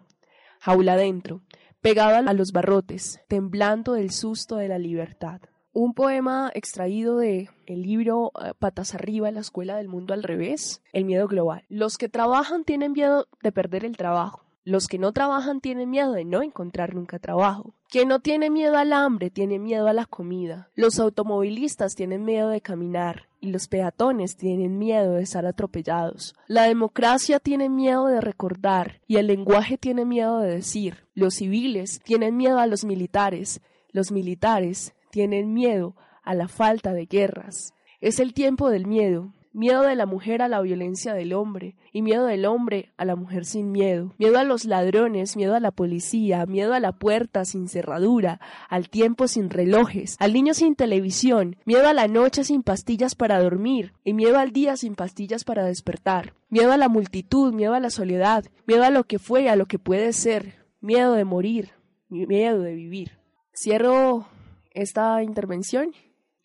Jaula 0.60 0.92
adentro, 0.92 1.42
pegado 1.80 2.28
a 2.28 2.32
los 2.32 2.52
barrotes, 2.52 3.20
temblando 3.26 3.94
del 3.94 4.12
susto 4.12 4.54
de 4.54 4.68
la 4.68 4.78
libertad. 4.78 5.40
Un 5.72 5.94
poema 5.94 6.52
extraído 6.54 7.16
de 7.16 7.48
el 7.66 7.82
libro 7.82 8.30
eh, 8.40 8.52
Patas 8.56 8.94
arriba, 8.94 9.32
la 9.32 9.40
escuela 9.40 9.76
del 9.76 9.88
mundo 9.88 10.14
al 10.14 10.22
revés, 10.22 10.80
El 10.92 11.06
miedo 11.06 11.26
global. 11.26 11.64
Los 11.68 11.98
que 11.98 12.08
trabajan 12.08 12.64
tienen 12.64 12.92
miedo 12.92 13.26
de 13.42 13.50
perder 13.50 13.84
el 13.84 13.96
trabajo. 13.96 14.44
Los 14.64 14.88
que 14.88 14.98
no 14.98 15.12
trabajan 15.12 15.60
tienen 15.60 15.88
miedo 15.88 16.12
de 16.12 16.24
no 16.24 16.42
encontrar 16.42 16.94
nunca 16.94 17.18
trabajo. 17.18 17.74
Quien 17.88 18.08
no 18.08 18.20
tiene 18.20 18.50
miedo 18.50 18.76
al 18.76 18.92
hambre 18.92 19.30
tiene 19.30 19.58
miedo 19.58 19.88
a 19.88 19.94
la 19.94 20.04
comida. 20.04 20.70
Los 20.74 20.98
automovilistas 20.98 21.94
tienen 21.94 22.24
miedo 22.24 22.48
de 22.50 22.60
caminar 22.60 23.28
y 23.40 23.50
los 23.50 23.68
peatones 23.68 24.36
tienen 24.36 24.78
miedo 24.78 25.14
de 25.14 25.22
estar 25.22 25.46
atropellados. 25.46 26.34
La 26.46 26.64
democracia 26.64 27.40
tiene 27.40 27.70
miedo 27.70 28.06
de 28.06 28.20
recordar 28.20 29.00
y 29.06 29.16
el 29.16 29.28
lenguaje 29.28 29.78
tiene 29.78 30.04
miedo 30.04 30.40
de 30.40 30.56
decir. 30.56 31.06
Los 31.14 31.34
civiles 31.36 32.00
tienen 32.04 32.36
miedo 32.36 32.58
a 32.58 32.66
los 32.66 32.84
militares. 32.84 33.62
Los 33.92 34.12
militares 34.12 34.94
tienen 35.10 35.54
miedo 35.54 35.96
a 36.22 36.34
la 36.34 36.48
falta 36.48 36.92
de 36.92 37.06
guerras. 37.06 37.72
Es 38.00 38.20
el 38.20 38.34
tiempo 38.34 38.68
del 38.70 38.86
miedo, 38.86 39.32
miedo 39.52 39.82
de 39.82 39.96
la 39.96 40.06
mujer 40.06 40.42
a 40.42 40.48
la 40.48 40.60
violencia 40.60 41.14
del 41.14 41.32
hombre, 41.32 41.76
y 41.92 42.02
miedo 42.02 42.26
del 42.26 42.46
hombre 42.46 42.92
a 42.96 43.04
la 43.04 43.16
mujer 43.16 43.44
sin 43.44 43.72
miedo, 43.72 44.14
miedo 44.18 44.38
a 44.38 44.44
los 44.44 44.64
ladrones, 44.64 45.36
miedo 45.36 45.54
a 45.54 45.60
la 45.60 45.70
policía, 45.70 46.46
miedo 46.46 46.72
a 46.72 46.80
la 46.80 46.92
puerta 46.92 47.44
sin 47.44 47.68
cerradura, 47.68 48.40
al 48.68 48.88
tiempo 48.88 49.28
sin 49.28 49.50
relojes, 49.50 50.16
al 50.18 50.32
niño 50.32 50.54
sin 50.54 50.74
televisión, 50.76 51.56
miedo 51.64 51.88
a 51.88 51.92
la 51.92 52.08
noche 52.08 52.44
sin 52.44 52.62
pastillas 52.62 53.14
para 53.14 53.42
dormir, 53.42 53.92
y 54.04 54.14
miedo 54.14 54.38
al 54.38 54.52
día 54.52 54.76
sin 54.76 54.94
pastillas 54.94 55.44
para 55.44 55.64
despertar, 55.64 56.34
miedo 56.48 56.72
a 56.72 56.76
la 56.76 56.88
multitud, 56.88 57.52
miedo 57.52 57.74
a 57.74 57.80
la 57.80 57.90
soledad, 57.90 58.44
miedo 58.66 58.84
a 58.84 58.90
lo 58.90 59.04
que 59.04 59.18
fue 59.18 59.48
a 59.48 59.56
lo 59.56 59.66
que 59.66 59.78
puede 59.78 60.12
ser, 60.12 60.64
miedo 60.80 61.14
de 61.14 61.24
morir, 61.24 61.70
miedo 62.08 62.60
de 62.60 62.74
vivir. 62.74 63.18
Cierro 63.52 64.26
esta 64.72 65.22
intervención, 65.22 65.92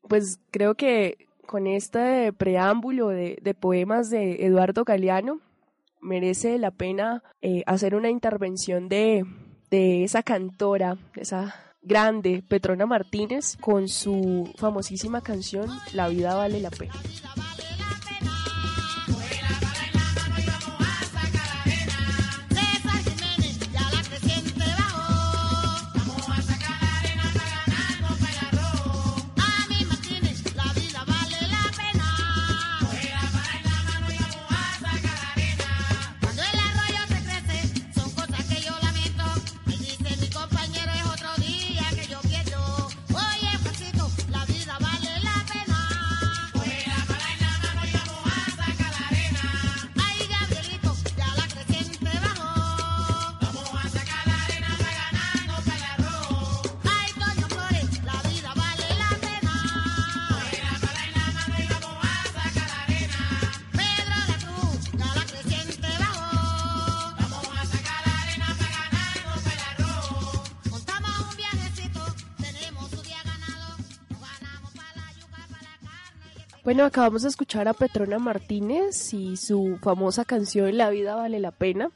pues 0.07 0.39
creo 0.51 0.75
que 0.75 1.27
con 1.45 1.67
este 1.67 2.33
preámbulo 2.33 3.09
de, 3.09 3.57
poemas 3.59 4.09
de 4.09 4.45
Eduardo 4.45 4.83
Galeano, 4.83 5.39
merece 6.01 6.57
la 6.57 6.71
pena 6.71 7.23
eh, 7.41 7.63
hacer 7.65 7.95
una 7.95 8.09
intervención 8.09 8.89
de, 8.89 9.25
de 9.69 10.03
esa 10.03 10.23
cantora, 10.23 10.97
esa 11.15 11.55
grande 11.81 12.43
Petrona 12.47 12.85
Martínez, 12.85 13.57
con 13.57 13.87
su 13.87 14.51
famosísima 14.57 15.21
canción 15.21 15.69
La 15.93 16.07
vida 16.07 16.35
vale 16.35 16.59
la 16.59 16.71
pena. 16.71 16.93
Bueno, 76.75 76.87
acabamos 76.87 77.21
de 77.21 77.29
escuchar 77.29 77.69
a 77.69 77.73
Petrona 77.73 78.19
Martínez 78.19 79.13
y 79.13 79.37
su 79.37 79.77
famosa 79.81 80.25
canción 80.25 80.75
La 80.75 80.89
vida 80.89 81.15
vale 81.15 81.39
la 81.39 81.51
pena. 81.51 81.89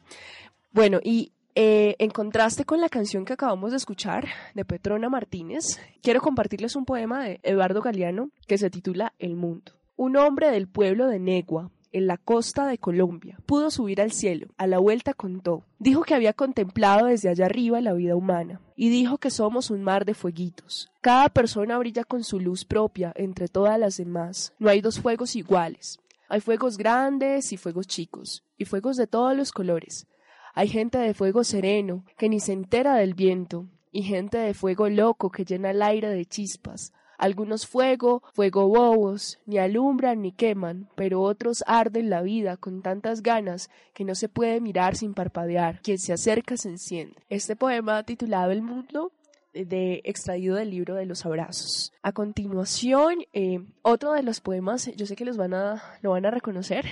Bueno, 0.71 1.01
y 1.03 1.33
eh, 1.53 1.97
en 1.99 2.09
contraste 2.11 2.63
con 2.63 2.79
la 2.79 2.87
canción 2.87 3.25
que 3.25 3.33
acabamos 3.33 3.71
de 3.71 3.77
escuchar 3.77 4.29
de 4.55 4.63
Petrona 4.63 5.09
Martínez, 5.09 5.81
quiero 6.01 6.21
compartirles 6.21 6.77
un 6.77 6.85
poema 6.85 7.25
de 7.25 7.41
Eduardo 7.43 7.81
Galeano 7.81 8.29
que 8.47 8.57
se 8.57 8.69
titula 8.69 9.11
El 9.19 9.35
Mundo. 9.35 9.73
Un 9.97 10.15
hombre 10.15 10.49
del 10.49 10.69
pueblo 10.69 11.07
de 11.07 11.19
Negua, 11.19 11.71
en 11.91 12.07
la 12.07 12.17
costa 12.17 12.67
de 12.67 12.77
Colombia. 12.77 13.39
Pudo 13.45 13.71
subir 13.71 14.01
al 14.01 14.11
cielo. 14.11 14.47
A 14.57 14.67
la 14.67 14.79
vuelta 14.79 15.13
contó. 15.13 15.65
Dijo 15.79 16.03
que 16.03 16.15
había 16.15 16.33
contemplado 16.33 17.07
desde 17.07 17.29
allá 17.29 17.45
arriba 17.45 17.81
la 17.81 17.93
vida 17.93 18.15
humana. 18.15 18.61
Y 18.75 18.89
dijo 18.89 19.17
que 19.17 19.29
somos 19.29 19.69
un 19.71 19.83
mar 19.83 20.05
de 20.05 20.13
fueguitos. 20.13 20.91
Cada 21.01 21.29
persona 21.29 21.77
brilla 21.77 22.03
con 22.03 22.23
su 22.23 22.39
luz 22.39 22.65
propia 22.65 23.13
entre 23.15 23.47
todas 23.47 23.79
las 23.79 23.97
demás. 23.97 24.53
No 24.59 24.69
hay 24.69 24.81
dos 24.81 24.99
fuegos 24.99 25.35
iguales. 25.35 25.99
Hay 26.29 26.41
fuegos 26.41 26.77
grandes 26.77 27.51
y 27.51 27.57
fuegos 27.57 27.87
chicos, 27.87 28.45
y 28.55 28.65
fuegos 28.65 28.97
de 28.97 29.07
todos 29.07 29.35
los 29.35 29.51
colores. 29.51 30.07
Hay 30.53 30.67
gente 30.67 30.99
de 30.99 31.15
fuego 31.15 31.43
sereno, 31.43 32.05
que 32.17 32.29
ni 32.29 32.39
se 32.39 32.53
entera 32.53 32.95
del 32.95 33.15
viento, 33.15 33.65
y 33.91 34.03
gente 34.03 34.37
de 34.37 34.53
fuego 34.53 34.89
loco 34.89 35.31
que 35.31 35.43
llena 35.43 35.71
el 35.71 35.81
aire 35.81 36.09
de 36.09 36.25
chispas, 36.25 36.93
algunos 37.19 37.67
fuego, 37.67 38.23
fuego 38.33 38.67
bobos, 38.67 39.39
ni 39.45 39.59
alumbran 39.59 40.21
ni 40.21 40.31
queman, 40.31 40.89
pero 40.95 41.21
otros 41.21 41.63
arden 41.67 42.09
la 42.09 42.21
vida 42.21 42.57
con 42.57 42.81
tantas 42.81 43.21
ganas 43.21 43.69
que 43.93 44.05
no 44.05 44.15
se 44.15 44.29
puede 44.29 44.61
mirar 44.61 44.95
sin 44.95 45.13
parpadear. 45.13 45.81
Quien 45.81 45.99
se 45.99 46.13
acerca 46.13 46.57
se 46.57 46.69
enciende. 46.69 47.15
Este 47.29 47.55
poema 47.55 48.01
titulado 48.03 48.51
El 48.51 48.61
mundo 48.61 49.11
de 49.53 50.01
extraído 50.05 50.55
del 50.55 50.69
libro 50.69 50.95
de 50.95 51.05
los 51.05 51.25
abrazos. 51.25 51.91
A 52.01 52.13
continuación, 52.13 53.25
eh, 53.33 53.59
otro 53.81 54.13
de 54.13 54.23
los 54.23 54.41
poemas, 54.41 54.89
yo 54.95 55.05
sé 55.05 55.15
que 55.15 55.25
los 55.25 55.37
van 55.37 55.53
a, 55.53 55.83
lo 56.01 56.11
van 56.11 56.25
a 56.25 56.31
reconocer, 56.31 56.85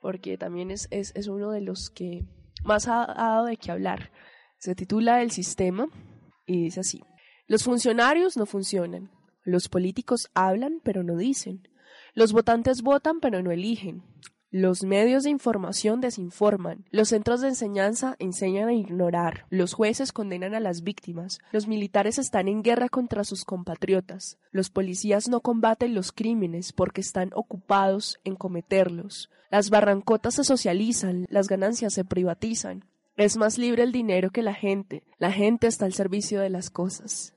porque 0.00 0.38
también 0.38 0.70
es, 0.70 0.88
es, 0.90 1.12
es 1.14 1.26
uno 1.26 1.50
de 1.50 1.60
los 1.60 1.90
que 1.90 2.24
más 2.64 2.86
ha, 2.88 3.02
ha 3.02 3.34
dado 3.34 3.46
de 3.46 3.56
qué 3.56 3.72
hablar. 3.72 4.10
Se 4.58 4.74
titula 4.74 5.22
El 5.22 5.30
sistema 5.30 5.88
y 6.46 6.64
dice 6.64 6.80
así. 6.80 7.02
Los 7.46 7.64
funcionarios 7.64 8.36
no 8.36 8.46
funcionan, 8.46 9.10
los 9.44 9.68
políticos 9.68 10.30
hablan 10.34 10.80
pero 10.82 11.02
no 11.02 11.16
dicen. 11.16 11.68
Los 12.14 12.32
votantes 12.32 12.82
votan 12.82 13.20
pero 13.20 13.42
no 13.42 13.50
eligen. 13.50 14.02
Los 14.52 14.82
medios 14.82 15.22
de 15.22 15.30
información 15.30 16.00
desinforman. 16.00 16.84
Los 16.90 17.10
centros 17.10 17.40
de 17.40 17.48
enseñanza 17.48 18.16
enseñan 18.18 18.68
a 18.68 18.74
ignorar. 18.74 19.46
Los 19.48 19.74
jueces 19.74 20.10
condenan 20.10 20.54
a 20.54 20.60
las 20.60 20.82
víctimas. 20.82 21.38
Los 21.52 21.68
militares 21.68 22.18
están 22.18 22.48
en 22.48 22.64
guerra 22.64 22.88
contra 22.88 23.22
sus 23.22 23.44
compatriotas. 23.44 24.38
Los 24.50 24.68
policías 24.68 25.28
no 25.28 25.40
combaten 25.40 25.94
los 25.94 26.10
crímenes 26.10 26.72
porque 26.72 27.00
están 27.00 27.30
ocupados 27.32 28.18
en 28.24 28.34
cometerlos. 28.34 29.30
Las 29.52 29.70
barrancotas 29.70 30.34
se 30.34 30.42
socializan, 30.42 31.26
las 31.30 31.46
ganancias 31.46 31.94
se 31.94 32.04
privatizan. 32.04 32.84
Es 33.16 33.36
más 33.36 33.56
libre 33.56 33.84
el 33.84 33.92
dinero 33.92 34.30
que 34.30 34.42
la 34.42 34.54
gente. 34.54 35.04
La 35.18 35.30
gente 35.30 35.68
está 35.68 35.84
al 35.84 35.92
servicio 35.92 36.40
de 36.40 36.50
las 36.50 36.70
cosas. 36.70 37.36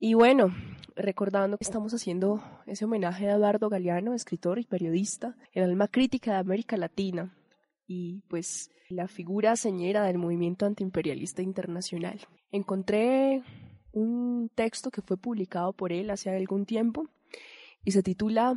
Y 0.00 0.14
bueno, 0.14 0.54
recordando 0.94 1.58
que 1.58 1.64
estamos 1.64 1.92
haciendo 1.92 2.40
ese 2.66 2.84
homenaje 2.84 3.28
a 3.28 3.34
Eduardo 3.34 3.68
Galeano, 3.68 4.14
escritor 4.14 4.60
y 4.60 4.64
periodista, 4.64 5.36
el 5.52 5.64
alma 5.64 5.88
crítica 5.88 6.32
de 6.32 6.38
América 6.38 6.76
Latina 6.76 7.34
y 7.84 8.20
pues 8.28 8.70
la 8.88 9.08
figura 9.08 9.56
señera 9.56 10.04
del 10.04 10.18
movimiento 10.18 10.66
antiimperialista 10.66 11.42
internacional. 11.42 12.20
Encontré 12.52 13.42
un 13.90 14.50
texto 14.54 14.92
que 14.92 15.02
fue 15.02 15.16
publicado 15.16 15.72
por 15.72 15.92
él 15.92 16.10
hace 16.10 16.30
algún 16.30 16.64
tiempo 16.64 17.08
y 17.84 17.90
se 17.90 18.04
titula 18.04 18.54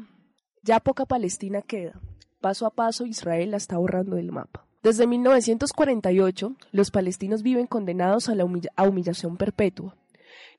Ya 0.62 0.80
poca 0.80 1.08
Palestina 1.08 1.64
queda. 1.64 2.00
Paso 2.40 2.68
a 2.68 2.70
paso 2.70 3.08
Israel 3.08 3.52
la 3.52 3.58
está 3.58 3.80
borrando 3.80 4.16
del 4.16 4.32
mapa. 4.32 4.68
Desde 4.84 5.08
1948, 5.08 6.56
los 6.72 6.92
palestinos 6.92 7.42
viven 7.42 7.66
condenados 7.66 8.30
a 8.30 8.36
la 8.36 8.46
humillación 8.46 9.38
perpetua 9.38 9.96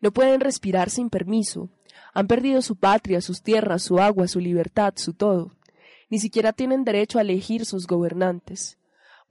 no 0.02 0.12
pueden 0.12 0.40
respirar 0.40 0.90
sin 0.90 1.08
permiso. 1.08 1.70
Han 2.12 2.26
perdido 2.26 2.60
su 2.60 2.76
patria, 2.76 3.22
sus 3.22 3.40
tierras, 3.42 3.82
su 3.82 3.98
agua, 4.00 4.28
su 4.28 4.40
libertad, 4.40 4.92
su 4.96 5.14
todo. 5.14 5.52
Ni 6.10 6.18
siquiera 6.18 6.52
tienen 6.52 6.84
derecho 6.84 7.18
a 7.18 7.22
elegir 7.22 7.64
sus 7.64 7.86
gobernantes. 7.86 8.76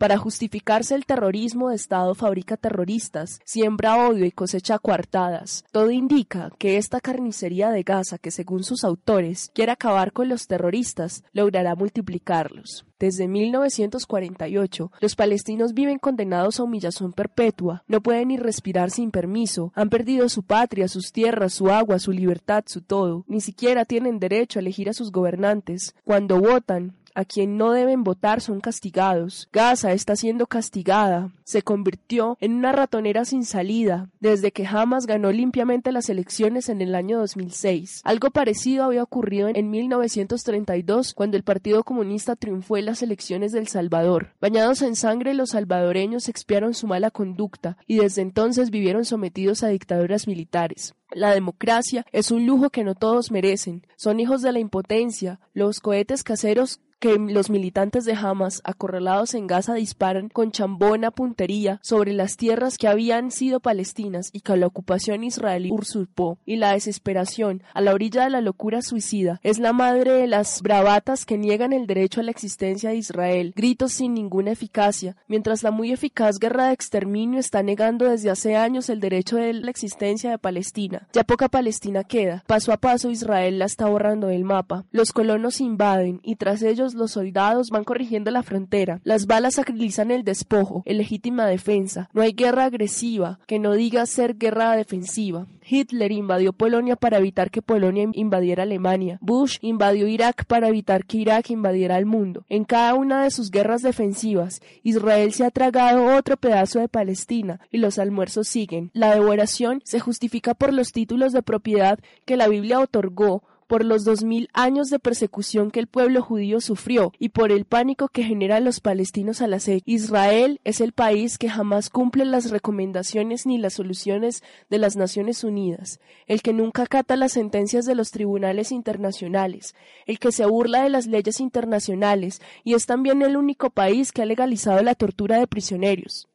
Para 0.02 0.18
justificarse 0.18 0.96
el 0.96 1.06
terrorismo 1.06 1.70
de 1.70 1.76
Estado 1.76 2.16
fabrica 2.16 2.58
terroristas, 2.58 3.40
siembra 3.46 4.08
odio 4.08 4.26
y 4.26 4.32
cosecha 4.32 4.80
coartadas. 4.80 5.64
Todo 5.72 5.92
indica 5.92 6.50
que 6.58 6.78
esta 6.78 7.00
carnicería 7.00 7.70
de 7.70 7.84
Gaza, 7.84 8.18
que 8.18 8.32
según 8.32 8.64
sus 8.64 8.84
autores 8.84 9.52
quiere 9.54 9.74
acabar 9.74 10.12
con 10.12 10.28
los 10.28 10.48
terroristas, 10.48 11.24
logrará 11.34 11.76
multiplicarlos. 11.76 12.88
Desde 12.98 13.28
1948, 13.28 14.92
los 15.00 15.16
palestinos 15.16 15.74
viven 15.76 16.00
condenados 16.00 16.60
a 16.60 16.64
humillación 16.64 17.14
perpetua, 17.14 17.84
no 17.88 18.02
pueden 18.02 18.30
ni 18.30 18.38
respirar 18.38 18.90
sin 18.90 19.12
permiso, 19.12 19.72
han 19.76 19.90
perdido 19.90 20.30
su 20.30 20.42
patria, 20.42 20.88
sus 20.88 21.12
tierras, 21.12 21.54
su 21.54 21.70
agua, 21.70 22.00
su 22.00 22.12
libertad, 22.12 22.64
su 22.66 22.82
todo, 22.82 23.24
ni 23.28 23.40
siquiera 23.40 23.86
tienen 23.86 24.20
derecho 24.20 24.58
a 24.58 24.62
elegir 24.62 24.90
a 24.90 24.94
sus 24.94 25.12
gobernantes. 25.12 25.96
Cuando 26.04 26.40
votan, 26.40 26.96
a 27.16 27.26
quien 27.26 27.58
no 27.58 27.72
deben 27.72 28.04
votar 28.04 28.42
son 28.42 28.60
castigados. 28.60 29.50
Gaza 29.52 29.94
está 29.94 30.16
siendo 30.16 30.48
castigada. 30.48 31.32
Se 31.44 31.62
convirtió 31.62 32.38
en 32.40 32.54
una 32.54 32.72
ratonera 32.72 33.26
sin 33.26 33.46
salida 33.46 34.10
desde 34.20 34.52
que 34.52 34.66
Hamas 34.66 35.06
ganó 35.06 35.32
limpiamente 35.32 35.92
las 35.92 36.10
elecciones 36.10 36.70
en 36.70 36.82
el 36.82 36.96
año 36.96 37.20
2006. 37.20 38.02
Algo 38.04 38.32
parecido 38.32 38.86
había 38.86 39.04
ocurrido 39.04 39.50
en 39.50 39.70
1932 39.70 41.14
cuando 41.14 41.38
el 41.38 41.44
Partido 41.44 41.84
Comunista 41.84 42.36
triunfó 42.36 42.78
en 42.78 42.86
las 42.86 43.02
elecciones 43.02 43.52
del 43.52 43.68
Salvador. 43.68 44.34
Bañados 44.40 44.82
en 44.82 44.96
sangre, 44.96 45.34
los 45.34 45.52
salvadoreños 45.52 46.30
expiaron 46.30 46.74
su 46.74 46.88
mala 46.88 47.12
conducta 47.12 47.78
y 47.88 47.98
desde 47.98 48.22
entonces 48.22 48.70
vivieron 48.70 49.06
sometidos 49.06 49.64
a 49.64 49.68
dictaduras 49.68 50.28
militares. 50.28 50.94
La 51.14 51.34
democracia 51.34 52.06
es 52.12 52.32
un 52.32 52.46
lujo 52.46 52.70
que 52.70 52.86
no 52.86 52.96
todos 52.96 53.32
merecen. 53.32 53.86
Son 53.98 54.20
hijos 54.20 54.42
de 54.42 54.54
la 54.54 54.60
impotencia. 54.60 55.42
Los 55.54 55.82
cohetes 55.82 56.24
caseros 56.24 56.80
que 57.02 57.18
los 57.18 57.50
militantes 57.50 58.06
de 58.06 58.14
Hamas, 58.14 58.62
acorralados 58.64 59.34
en 59.34 59.48
Gaza, 59.48 59.74
disparan 59.74 60.30
con 60.30 60.52
chambona 60.52 61.10
puntería 61.10 61.80
sobre 61.82 62.14
las 62.14 62.38
tierras 62.38 62.78
que 62.78 62.88
habían 62.88 63.32
sido 63.32 63.60
palestinas 63.60 64.30
y 64.32 64.42
que 64.42 64.56
la 64.56 64.68
ocupación 64.68 65.24
israelí 65.24 65.72
usurpó, 65.72 66.38
y 66.46 66.58
la 66.58 66.74
desesperación, 66.74 67.64
a 67.74 67.82
la 67.82 67.96
orilla 67.96 68.24
de 68.24 68.30
la 68.30 68.40
locura 68.40 68.84
suicida, 68.84 69.40
es 69.42 69.58
la 69.58 69.74
madre 69.74 70.12
de 70.12 70.28
las 70.28 70.62
bravatas 70.62 71.26
que 71.26 71.40
niegan 71.40 71.74
el 71.74 71.88
derecho 71.88 72.22
a 72.22 72.24
la 72.24 72.30
existencia 72.30 72.92
de 72.92 72.98
Israel, 72.98 73.54
gritos 73.56 73.94
sin 73.94 74.14
ninguna 74.14 74.52
eficacia, 74.52 75.18
mientras 75.28 75.64
la 75.64 75.72
muy 75.72 75.92
eficaz 75.92 76.38
guerra 76.38 76.68
de 76.68 76.74
exterminio 76.74 77.40
está 77.40 77.64
negando 77.64 78.06
desde 78.06 78.30
hace 78.30 78.56
años 78.56 78.90
el 78.90 79.00
derecho 79.00 79.38
de 79.38 79.54
la 79.54 79.72
existencia 79.72 80.30
de 80.30 80.38
Palestina. 80.38 81.08
Ya 81.14 81.24
poca 81.24 81.50
Palestina 81.50 82.04
queda, 82.04 82.44
paso 82.46 82.72
a 82.72 82.78
paso 82.78 83.10
Israel 83.10 83.58
la 83.58 83.66
está 83.66 83.88
borrando 83.88 84.28
del 84.28 84.44
mapa, 84.44 84.86
los 84.92 85.14
colonos 85.14 85.62
invaden 85.62 86.20
y 86.22 86.36
tras 86.36 86.62
ellos 86.62 86.91
los 86.94 87.12
soldados 87.12 87.70
van 87.70 87.84
corrigiendo 87.84 88.32
la 88.32 88.44
frontera. 88.44 89.02
Las 89.04 89.26
balas 89.26 89.56
sacralizan 89.56 90.12
el 90.12 90.24
despojo, 90.24 90.84
en 90.86 90.98
legítima 90.98 91.46
defensa. 91.46 92.10
No 92.14 92.22
hay 92.22 92.34
guerra 92.34 92.66
agresiva, 92.66 93.40
que 93.48 93.60
no 93.60 93.74
diga 93.74 94.06
ser 94.06 94.38
guerra 94.38 94.76
defensiva. 94.76 95.48
Hitler 95.64 96.12
invadió 96.12 96.54
Polonia 96.54 96.96
para 96.96 97.18
evitar 97.18 97.52
que 97.52 97.62
Polonia 97.62 98.08
invadiera 98.14 98.64
Alemania. 98.64 99.20
Bush 99.22 99.58
invadió 99.62 100.08
Irak 100.08 100.46
para 100.46 100.68
evitar 100.68 101.06
que 101.06 101.18
Irak 101.18 101.50
invadiera 101.50 101.98
el 101.98 102.06
mundo. 102.06 102.44
En 102.50 102.66
cada 102.66 102.94
una 102.96 103.24
de 103.24 103.32
sus 103.32 103.52
guerras 103.52 103.82
defensivas, 103.82 104.62
Israel 104.84 105.32
se 105.34 105.46
ha 105.46 105.52
tragado 105.52 106.18
otro 106.18 106.38
pedazo 106.38 106.80
de 106.80 106.90
Palestina 106.90 107.60
y 107.72 107.78
los 107.78 108.00
almuerzos 108.00 108.48
siguen. 108.48 108.92
La 108.94 109.14
devoración 109.14 109.82
se 109.86 110.00
justifica 110.00 110.54
por 110.54 110.74
los 110.74 110.92
títulos 110.92 111.32
de 111.32 111.42
propiedad 111.42 112.00
que 112.26 112.38
la 112.38 112.48
Biblia 112.48 112.80
otorgó 112.80 113.44
por 113.72 113.86
los 113.86 114.04
dos 114.04 114.26
mil 114.26 114.50
años 114.52 114.90
de 114.90 115.00
persecución 115.00 115.72
que 115.72 115.80
el 115.80 115.88
pueblo 115.88 116.22
judío 116.22 116.60
sufrió 116.60 117.14
y 117.18 117.30
por 117.30 117.54
el 117.54 117.64
pánico 117.64 118.10
que 118.10 118.26
generan 118.26 118.66
los 118.66 118.82
palestinos 118.82 119.42
al 119.42 119.54
hacer. 119.54 119.82
Israel 119.86 120.60
es 120.66 120.82
el 120.82 120.92
país 120.92 121.38
que 121.38 121.48
jamás 121.48 121.90
cumple 121.90 122.26
las 122.26 122.52
recomendaciones 122.52 123.46
ni 123.46 123.58
las 123.58 123.76
soluciones 123.76 124.44
de 124.70 124.78
las 124.78 124.98
Naciones 124.98 125.46
Unidas, 125.46 126.02
el 126.28 126.42
que 126.42 126.52
nunca 126.52 126.84
acata 126.84 127.16
las 127.16 127.32
sentencias 127.32 127.86
de 127.86 127.96
los 127.96 128.12
tribunales 128.12 128.74
internacionales, 128.74 129.74
el 130.06 130.20
que 130.20 130.34
se 130.34 130.46
burla 130.46 130.84
de 130.84 130.90
las 130.90 131.08
leyes 131.08 131.40
internacionales 131.40 132.42
y 132.66 132.74
es 132.74 132.86
también 132.86 133.22
el 133.22 133.38
único 133.38 133.70
país 133.70 134.12
que 134.12 134.22
ha 134.22 134.26
legalizado 134.26 134.84
la 134.84 134.96
tortura 134.96 135.40
de 135.40 135.48
prisioneros. 135.48 136.28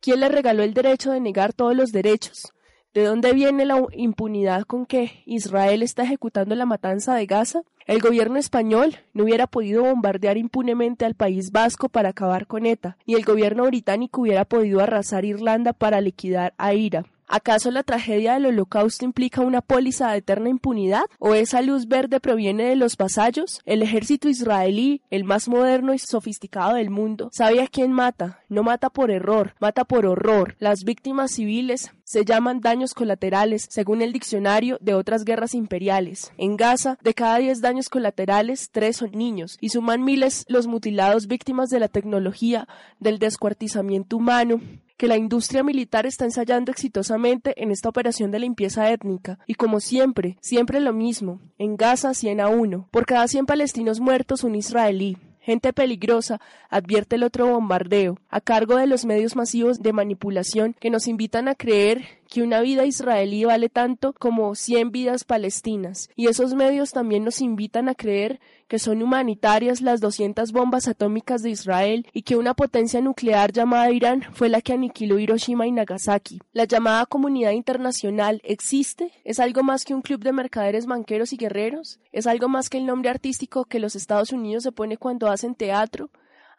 ¿Quién 0.00 0.20
le 0.20 0.28
regaló 0.28 0.62
el 0.62 0.72
derecho 0.72 1.10
de 1.10 1.18
negar 1.18 1.52
todos 1.52 1.74
los 1.74 1.90
derechos? 1.90 2.52
¿De 2.92 3.04
dónde 3.04 3.32
viene 3.32 3.66
la 3.66 3.86
impunidad 3.92 4.62
con 4.64 4.84
que 4.84 5.22
Israel 5.24 5.84
está 5.84 6.02
ejecutando 6.02 6.56
la 6.56 6.66
matanza 6.66 7.14
de 7.14 7.24
Gaza? 7.26 7.62
El 7.86 8.00
gobierno 8.00 8.36
español 8.36 8.96
no 9.12 9.22
hubiera 9.22 9.46
podido 9.46 9.84
bombardear 9.84 10.36
impunemente 10.36 11.04
al 11.04 11.14
país 11.14 11.52
vasco 11.52 11.88
para 11.88 12.08
acabar 12.08 12.48
con 12.48 12.66
ETA, 12.66 12.96
ni 13.06 13.14
el 13.14 13.24
gobierno 13.24 13.64
británico 13.66 14.22
hubiera 14.22 14.44
podido 14.44 14.80
arrasar 14.80 15.24
Irlanda 15.24 15.72
para 15.72 16.00
liquidar 16.00 16.52
a 16.58 16.74
Ira. 16.74 17.04
¿Acaso 17.32 17.70
la 17.70 17.84
tragedia 17.84 18.34
del 18.34 18.46
holocausto 18.46 19.04
implica 19.04 19.40
una 19.40 19.60
póliza 19.60 20.10
de 20.10 20.18
eterna 20.18 20.48
impunidad? 20.48 21.04
¿O 21.20 21.34
esa 21.34 21.62
luz 21.62 21.86
verde 21.86 22.18
proviene 22.18 22.64
de 22.64 22.74
los 22.74 22.96
vasallos? 22.96 23.60
El 23.66 23.82
ejército 23.82 24.28
israelí, 24.28 25.02
el 25.10 25.22
más 25.22 25.48
moderno 25.48 25.94
y 25.94 26.00
sofisticado 26.00 26.74
del 26.74 26.90
mundo, 26.90 27.30
sabe 27.32 27.62
a 27.62 27.68
quién 27.68 27.92
mata. 27.92 28.40
No 28.48 28.64
mata 28.64 28.90
por 28.90 29.12
error, 29.12 29.54
mata 29.60 29.84
por 29.84 30.06
horror. 30.06 30.56
Las 30.58 30.82
víctimas 30.82 31.30
civiles 31.30 31.92
se 32.02 32.24
llaman 32.24 32.60
daños 32.60 32.94
colaterales 32.94 33.68
según 33.70 34.02
el 34.02 34.12
diccionario 34.12 34.78
de 34.80 34.94
otras 34.94 35.24
guerras 35.24 35.54
imperiales. 35.54 36.32
En 36.36 36.56
Gaza, 36.56 36.98
de 37.00 37.14
cada 37.14 37.38
diez 37.38 37.60
daños 37.60 37.88
colaterales, 37.88 38.70
tres 38.72 38.96
son 38.96 39.12
niños, 39.12 39.56
y 39.60 39.68
suman 39.68 40.02
miles 40.02 40.44
los 40.48 40.66
mutilados 40.66 41.28
víctimas 41.28 41.68
de 41.70 41.78
la 41.78 41.86
tecnología, 41.86 42.66
del 42.98 43.20
descuartizamiento 43.20 44.16
humano, 44.16 44.60
que 45.00 45.08
la 45.08 45.16
industria 45.16 45.62
militar 45.62 46.04
está 46.04 46.26
ensayando 46.26 46.70
exitosamente 46.70 47.54
en 47.62 47.70
esta 47.70 47.88
operación 47.88 48.30
de 48.30 48.38
limpieza 48.38 48.90
étnica. 48.90 49.38
Y 49.46 49.54
como 49.54 49.80
siempre, 49.80 50.36
siempre 50.42 50.78
lo 50.78 50.92
mismo, 50.92 51.40
en 51.56 51.78
Gaza 51.78 52.12
100 52.12 52.38
a 52.38 52.48
1, 52.48 52.88
por 52.90 53.06
cada 53.06 53.26
100 53.26 53.46
palestinos 53.46 53.98
muertos 53.98 54.44
un 54.44 54.56
israelí. 54.56 55.16
Gente 55.40 55.72
peligrosa, 55.72 56.38
advierte 56.68 57.16
el 57.16 57.22
otro 57.22 57.46
bombardeo, 57.46 58.18
a 58.28 58.42
cargo 58.42 58.76
de 58.76 58.86
los 58.86 59.06
medios 59.06 59.36
masivos 59.36 59.80
de 59.80 59.94
manipulación 59.94 60.76
que 60.78 60.90
nos 60.90 61.08
invitan 61.08 61.48
a 61.48 61.54
creer 61.54 62.19
que 62.30 62.42
una 62.42 62.60
vida 62.60 62.86
israelí 62.86 63.44
vale 63.44 63.68
tanto 63.68 64.14
como 64.14 64.54
100 64.54 64.92
vidas 64.92 65.24
palestinas. 65.24 66.08
Y 66.14 66.28
esos 66.28 66.54
medios 66.54 66.92
también 66.92 67.24
nos 67.24 67.40
invitan 67.40 67.88
a 67.88 67.94
creer 67.94 68.40
que 68.68 68.78
son 68.78 69.02
humanitarias 69.02 69.80
las 69.80 70.00
200 70.00 70.52
bombas 70.52 70.86
atómicas 70.86 71.42
de 71.42 71.50
Israel 71.50 72.06
y 72.12 72.22
que 72.22 72.36
una 72.36 72.54
potencia 72.54 73.00
nuclear 73.00 73.50
llamada 73.52 73.90
Irán 73.90 74.22
fue 74.32 74.48
la 74.48 74.60
que 74.60 74.72
aniquiló 74.72 75.18
Hiroshima 75.18 75.66
y 75.66 75.72
Nagasaki. 75.72 76.38
La 76.52 76.66
llamada 76.66 77.04
comunidad 77.06 77.50
internacional 77.50 78.40
existe, 78.44 79.10
es 79.24 79.40
algo 79.40 79.64
más 79.64 79.84
que 79.84 79.92
un 79.92 80.02
club 80.02 80.22
de 80.22 80.32
mercaderes 80.32 80.86
banqueros 80.86 81.32
y 81.32 81.36
guerreros, 81.36 81.98
es 82.12 82.28
algo 82.28 82.48
más 82.48 82.70
que 82.70 82.78
el 82.78 82.86
nombre 82.86 83.10
artístico 83.10 83.64
que 83.64 83.80
los 83.80 83.96
Estados 83.96 84.30
Unidos 84.32 84.62
se 84.62 84.70
pone 84.70 84.96
cuando 84.96 85.28
hacen 85.28 85.56
teatro, 85.56 86.10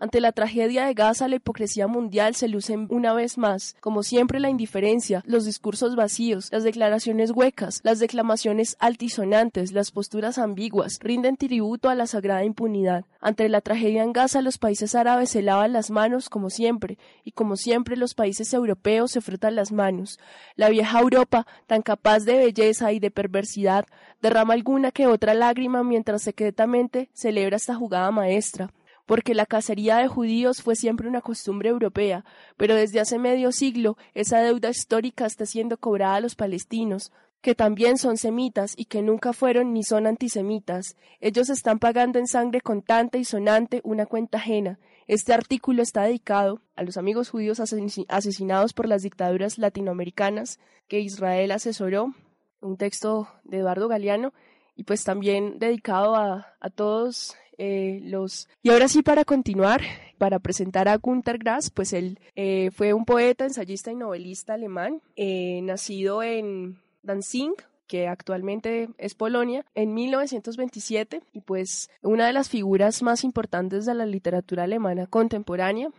ante 0.01 0.19
la 0.19 0.31
tragedia 0.31 0.87
de 0.87 0.95
Gaza, 0.95 1.27
la 1.27 1.35
hipocresía 1.35 1.85
mundial 1.85 2.33
se 2.33 2.47
luce 2.47 2.75
una 2.89 3.13
vez 3.13 3.37
más. 3.37 3.75
Como 3.81 4.01
siempre, 4.01 4.39
la 4.39 4.49
indiferencia, 4.49 5.21
los 5.27 5.45
discursos 5.45 5.95
vacíos, 5.95 6.49
las 6.51 6.63
declaraciones 6.63 7.29
huecas, 7.29 7.81
las 7.83 7.99
declamaciones 7.99 8.77
altisonantes, 8.79 9.73
las 9.73 9.91
posturas 9.91 10.39
ambiguas, 10.39 10.97
rinden 11.01 11.37
tributo 11.37 11.87
a 11.87 11.93
la 11.93 12.07
sagrada 12.07 12.43
impunidad. 12.43 13.05
Ante 13.19 13.47
la 13.47 13.61
tragedia 13.61 14.01
en 14.01 14.11
Gaza, 14.11 14.41
los 14.41 14.57
países 14.57 14.95
árabes 14.95 15.29
se 15.29 15.43
lavan 15.43 15.71
las 15.71 15.91
manos 15.91 16.29
como 16.29 16.49
siempre, 16.49 16.97
y 17.23 17.33
como 17.33 17.55
siempre 17.55 17.95
los 17.95 18.15
países 18.15 18.51
europeos 18.55 19.11
se 19.11 19.21
frotan 19.21 19.55
las 19.55 19.71
manos. 19.71 20.17
La 20.55 20.69
vieja 20.69 20.99
Europa, 20.99 21.45
tan 21.67 21.83
capaz 21.83 22.21
de 22.21 22.39
belleza 22.39 22.91
y 22.91 22.99
de 22.99 23.11
perversidad, 23.11 23.85
derrama 24.19 24.55
alguna 24.55 24.89
que 24.89 25.05
otra 25.05 25.35
lágrima 25.35 25.83
mientras 25.83 26.23
secretamente 26.23 27.11
celebra 27.13 27.57
esta 27.57 27.75
jugada 27.75 28.09
maestra 28.09 28.71
porque 29.11 29.35
la 29.35 29.45
cacería 29.45 29.97
de 29.97 30.07
judíos 30.07 30.61
fue 30.61 30.77
siempre 30.77 31.05
una 31.05 31.19
costumbre 31.19 31.67
europea, 31.67 32.23
pero 32.55 32.75
desde 32.75 33.01
hace 33.01 33.19
medio 33.19 33.51
siglo 33.51 33.97
esa 34.13 34.39
deuda 34.39 34.69
histórica 34.69 35.25
está 35.25 35.45
siendo 35.45 35.75
cobrada 35.75 36.15
a 36.15 36.21
los 36.21 36.35
palestinos, 36.35 37.11
que 37.41 37.53
también 37.53 37.97
son 37.97 38.15
semitas 38.15 38.73
y 38.77 38.85
que 38.85 39.01
nunca 39.01 39.33
fueron 39.33 39.73
ni 39.73 39.83
son 39.83 40.07
antisemitas. 40.07 40.95
Ellos 41.19 41.49
están 41.49 41.77
pagando 41.77 42.19
en 42.19 42.27
sangre 42.27 42.61
contante 42.61 43.17
y 43.17 43.25
sonante 43.25 43.81
una 43.83 44.05
cuenta 44.05 44.37
ajena. 44.37 44.79
Este 45.07 45.33
artículo 45.33 45.83
está 45.83 46.03
dedicado 46.03 46.61
a 46.77 46.83
los 46.83 46.95
amigos 46.95 47.31
judíos 47.31 47.59
asesinados 47.59 48.71
por 48.71 48.87
las 48.87 49.01
dictaduras 49.01 49.57
latinoamericanas 49.57 50.57
que 50.87 51.01
Israel 51.01 51.51
asesoró, 51.51 52.13
un 52.61 52.77
texto 52.77 53.27
de 53.43 53.57
Eduardo 53.57 53.89
Galeano, 53.89 54.31
y 54.77 54.85
pues 54.85 55.03
también 55.03 55.59
dedicado 55.59 56.15
a, 56.15 56.55
a 56.61 56.69
todos 56.69 57.35
eh, 57.63 57.99
los... 58.01 58.49
Y 58.63 58.71
ahora 58.71 58.87
sí, 58.87 59.03
para 59.03 59.23
continuar, 59.23 59.81
para 60.17 60.39
presentar 60.39 60.87
a 60.87 60.97
Günter 60.97 61.37
Grass, 61.37 61.69
pues 61.69 61.93
él 61.93 62.19
eh, 62.35 62.71
fue 62.71 62.91
un 62.93 63.05
poeta, 63.05 63.43
ensayista 63.45 63.91
y 63.91 63.95
novelista 63.95 64.55
alemán, 64.55 64.99
eh, 65.15 65.61
nacido 65.61 66.23
en 66.23 66.79
Danzig, 67.03 67.51
que 67.85 68.07
actualmente 68.07 68.89
es 68.97 69.13
Polonia, 69.13 69.63
en 69.75 69.93
1927 69.93 71.21
y 71.33 71.41
pues 71.41 71.91
una 72.01 72.25
de 72.25 72.33
las 72.33 72.49
figuras 72.49 73.03
más 73.03 73.23
importantes 73.23 73.85
de 73.85 73.93
la 73.93 74.07
literatura 74.07 74.63
alemana 74.63 75.05
contemporánea. 75.05 75.89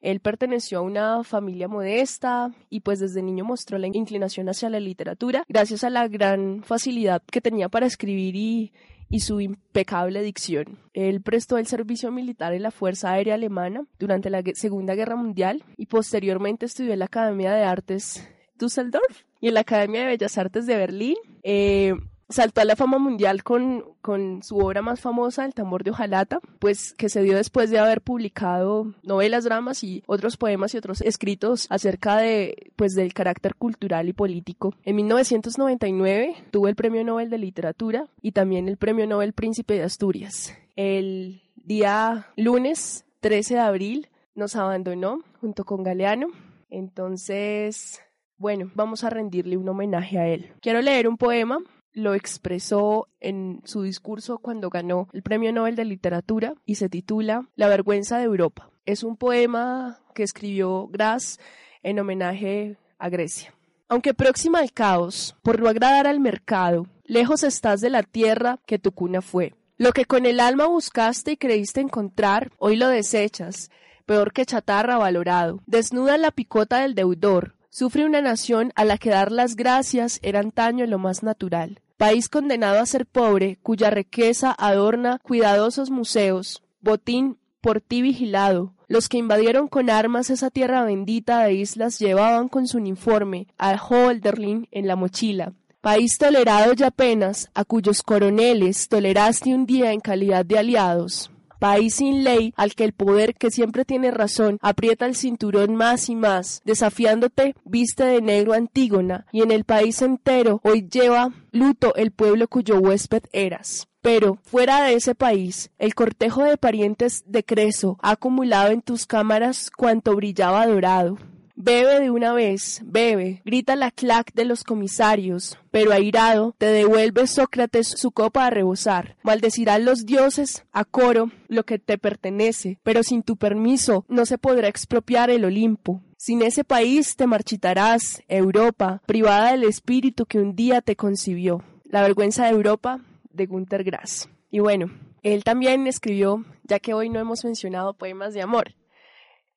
Él 0.00 0.18
perteneció 0.18 0.78
a 0.78 0.82
una 0.82 1.22
familia 1.22 1.68
modesta 1.68 2.50
y 2.70 2.80
pues 2.80 2.98
desde 2.98 3.22
niño 3.22 3.44
mostró 3.44 3.78
la 3.78 3.86
inclinación 3.86 4.48
hacia 4.48 4.68
la 4.68 4.80
literatura 4.80 5.44
gracias 5.48 5.84
a 5.84 5.90
la 5.90 6.08
gran 6.08 6.64
facilidad 6.64 7.22
que 7.30 7.40
tenía 7.40 7.68
para 7.68 7.86
escribir 7.86 8.34
y, 8.34 8.72
y 9.12 9.20
su 9.20 9.40
impecable 9.40 10.22
dicción. 10.22 10.78
Él 10.94 11.20
prestó 11.20 11.58
el 11.58 11.66
servicio 11.66 12.10
militar 12.10 12.54
en 12.54 12.62
la 12.62 12.70
Fuerza 12.70 13.12
Aérea 13.12 13.34
Alemana 13.34 13.84
durante 13.98 14.30
la 14.30 14.42
Segunda 14.54 14.94
Guerra 14.94 15.16
Mundial 15.16 15.62
y 15.76 15.86
posteriormente 15.86 16.66
estudió 16.66 16.94
en 16.94 16.98
la 16.98 17.04
Academia 17.04 17.52
de 17.52 17.62
Artes 17.62 18.26
Düsseldorf 18.58 19.24
y 19.38 19.48
en 19.48 19.54
la 19.54 19.60
Academia 19.60 20.00
de 20.00 20.06
Bellas 20.06 20.38
Artes 20.38 20.66
de 20.66 20.76
Berlín. 20.76 21.16
Eh, 21.42 21.94
saltó 22.32 22.60
a 22.60 22.64
la 22.64 22.76
fama 22.76 22.98
mundial 22.98 23.42
con, 23.42 23.84
con 24.00 24.42
su 24.42 24.58
obra 24.58 24.82
más 24.82 25.00
famosa, 25.00 25.44
El 25.44 25.54
tambor 25.54 25.84
de 25.84 25.90
hojalata, 25.90 26.40
pues 26.58 26.94
que 26.94 27.08
se 27.08 27.22
dio 27.22 27.36
después 27.36 27.70
de 27.70 27.78
haber 27.78 28.00
publicado 28.00 28.94
novelas, 29.02 29.44
dramas 29.44 29.84
y 29.84 30.02
otros 30.06 30.36
poemas 30.36 30.74
y 30.74 30.78
otros 30.78 31.00
escritos 31.00 31.66
acerca 31.70 32.16
de 32.16 32.72
pues 32.76 32.94
del 32.94 33.14
carácter 33.14 33.54
cultural 33.54 34.08
y 34.08 34.12
político. 34.12 34.74
En 34.84 34.96
1999 34.96 36.34
tuvo 36.50 36.68
el 36.68 36.74
Premio 36.74 37.04
Nobel 37.04 37.30
de 37.30 37.38
Literatura 37.38 38.06
y 38.20 38.32
también 38.32 38.68
el 38.68 38.76
Premio 38.76 39.06
Nobel 39.06 39.32
Príncipe 39.32 39.74
de 39.74 39.84
Asturias. 39.84 40.56
El 40.76 41.42
día 41.56 42.26
lunes 42.36 43.04
13 43.20 43.54
de 43.54 43.60
abril 43.60 44.08
nos 44.34 44.56
abandonó 44.56 45.20
junto 45.40 45.64
con 45.64 45.82
Galeano. 45.82 46.28
Entonces, 46.70 48.00
bueno, 48.38 48.70
vamos 48.74 49.04
a 49.04 49.10
rendirle 49.10 49.56
un 49.56 49.68
homenaje 49.68 50.18
a 50.18 50.26
él. 50.26 50.52
Quiero 50.60 50.80
leer 50.80 51.06
un 51.06 51.16
poema 51.16 51.58
lo 51.92 52.14
expresó 52.14 53.08
en 53.20 53.60
su 53.64 53.82
discurso 53.82 54.38
cuando 54.38 54.70
ganó 54.70 55.08
el 55.12 55.22
Premio 55.22 55.52
Nobel 55.52 55.76
de 55.76 55.84
Literatura 55.84 56.54
y 56.64 56.76
se 56.76 56.88
titula 56.88 57.48
La 57.54 57.68
vergüenza 57.68 58.18
de 58.18 58.24
Europa. 58.24 58.70
Es 58.86 59.02
un 59.02 59.16
poema 59.16 60.00
que 60.14 60.22
escribió 60.22 60.88
Grass 60.88 61.38
en 61.82 61.98
homenaje 61.98 62.76
a 62.98 63.08
Grecia. 63.08 63.54
Aunque 63.88 64.14
próxima 64.14 64.60
al 64.60 64.72
caos, 64.72 65.36
por 65.42 65.60
no 65.60 65.68
agradar 65.68 66.06
al 66.06 66.18
mercado, 66.18 66.86
lejos 67.04 67.42
estás 67.42 67.80
de 67.80 67.90
la 67.90 68.02
tierra 68.02 68.58
que 68.66 68.78
tu 68.78 68.92
cuna 68.92 69.20
fue. 69.20 69.54
Lo 69.76 69.92
que 69.92 70.04
con 70.04 70.26
el 70.26 70.40
alma 70.40 70.66
buscaste 70.66 71.32
y 71.32 71.36
creíste 71.36 71.80
encontrar, 71.80 72.52
hoy 72.58 72.76
lo 72.76 72.88
desechas, 72.88 73.70
peor 74.06 74.32
que 74.32 74.46
chatarra 74.46 74.96
valorado. 74.96 75.60
Desnuda 75.66 76.16
la 76.16 76.30
picota 76.30 76.80
del 76.80 76.94
deudor, 76.94 77.56
sufre 77.72 78.04
una 78.04 78.20
nación 78.20 78.70
a 78.76 78.84
la 78.84 78.98
que 78.98 79.08
dar 79.08 79.32
las 79.32 79.56
gracias 79.56 80.20
era 80.22 80.40
antaño 80.40 80.86
lo 80.86 80.98
más 80.98 81.22
natural. 81.22 81.80
país 81.96 82.28
condenado 82.28 82.80
a 82.80 82.86
ser 82.86 83.06
pobre, 83.06 83.58
cuya 83.62 83.88
riqueza 83.88 84.54
adorna 84.58 85.20
cuidadosos 85.22 85.90
museos, 85.90 86.62
botín 86.80 87.38
por 87.60 87.80
ti 87.80 88.02
vigilado. 88.02 88.74
Los 88.88 89.08
que 89.08 89.16
invadieron 89.16 89.68
con 89.68 89.88
armas 89.88 90.28
esa 90.28 90.50
tierra 90.50 90.84
bendita 90.84 91.44
de 91.44 91.54
islas 91.54 91.98
llevaban 91.98 92.48
con 92.48 92.66
su 92.66 92.76
uniforme 92.76 93.46
a 93.56 93.80
Holderlin 93.82 94.68
en 94.70 94.86
la 94.86 94.96
mochila. 94.96 95.54
País 95.80 96.18
tolerado 96.18 96.74
ya 96.74 96.88
apenas, 96.88 97.50
a 97.54 97.64
cuyos 97.64 98.02
coroneles 98.02 98.88
toleraste 98.88 99.54
un 99.54 99.64
día 99.64 99.92
en 99.92 100.00
calidad 100.00 100.44
de 100.44 100.58
aliados 100.58 101.31
país 101.62 101.94
sin 101.94 102.24
ley 102.24 102.52
al 102.56 102.74
que 102.74 102.82
el 102.82 102.92
poder 102.92 103.36
que 103.36 103.52
siempre 103.52 103.84
tiene 103.84 104.10
razón 104.10 104.58
aprieta 104.62 105.06
el 105.06 105.14
cinturón 105.14 105.76
más 105.76 106.08
y 106.08 106.16
más, 106.16 106.60
desafiándote 106.64 107.54
viste 107.64 108.04
de 108.04 108.20
negro 108.20 108.52
Antígona, 108.52 109.26
y 109.30 109.42
en 109.42 109.52
el 109.52 109.62
país 109.62 110.02
entero 110.02 110.60
hoy 110.64 110.88
lleva 110.88 111.30
luto 111.52 111.94
el 111.94 112.10
pueblo 112.10 112.48
cuyo 112.48 112.80
huésped 112.80 113.22
eras. 113.32 113.86
Pero, 114.00 114.38
fuera 114.42 114.82
de 114.82 114.94
ese 114.94 115.14
país, 115.14 115.70
el 115.78 115.94
cortejo 115.94 116.42
de 116.42 116.56
parientes 116.56 117.22
de 117.26 117.44
Creso 117.44 117.96
ha 118.02 118.10
acumulado 118.10 118.72
en 118.72 118.82
tus 118.82 119.06
cámaras 119.06 119.70
cuanto 119.70 120.16
brillaba 120.16 120.66
dorado. 120.66 121.18
Bebe 121.54 122.00
de 122.00 122.10
una 122.10 122.32
vez, 122.32 122.80
bebe, 122.84 123.42
grita 123.44 123.76
la 123.76 123.90
clac 123.90 124.32
de 124.32 124.46
los 124.46 124.64
comisarios, 124.64 125.58
pero 125.70 125.92
airado 125.92 126.54
te 126.56 126.66
devuelve 126.66 127.26
Sócrates 127.26 127.88
su 127.88 128.10
copa 128.10 128.46
a 128.46 128.50
rebosar. 128.50 129.16
Maldecirán 129.22 129.84
los 129.84 130.06
dioses 130.06 130.64
a 130.72 130.84
coro 130.84 131.30
lo 131.48 131.64
que 131.64 131.78
te 131.78 131.98
pertenece, 131.98 132.78
pero 132.82 133.02
sin 133.02 133.22
tu 133.22 133.36
permiso 133.36 134.06
no 134.08 134.24
se 134.24 134.38
podrá 134.38 134.68
expropiar 134.68 135.28
el 135.28 135.44
Olimpo. 135.44 136.02
Sin 136.16 136.40
ese 136.40 136.64
país 136.64 137.16
te 137.16 137.26
marchitarás, 137.26 138.22
Europa, 138.28 139.02
privada 139.06 139.50
del 139.50 139.64
espíritu 139.64 140.24
que 140.24 140.38
un 140.38 140.56
día 140.56 140.80
te 140.80 140.96
concibió. 140.96 141.62
La 141.84 142.00
vergüenza 142.00 142.44
de 142.44 142.52
Europa, 142.52 143.00
de 143.30 143.46
Günter 143.46 143.84
Grass. 143.84 144.28
Y 144.50 144.60
bueno, 144.60 144.90
él 145.22 145.44
también 145.44 145.86
escribió, 145.86 146.44
ya 146.62 146.78
que 146.78 146.94
hoy 146.94 147.10
no 147.10 147.20
hemos 147.20 147.44
mencionado 147.44 147.94
poemas 147.94 148.34
de 148.34 148.42
amor. 148.42 148.74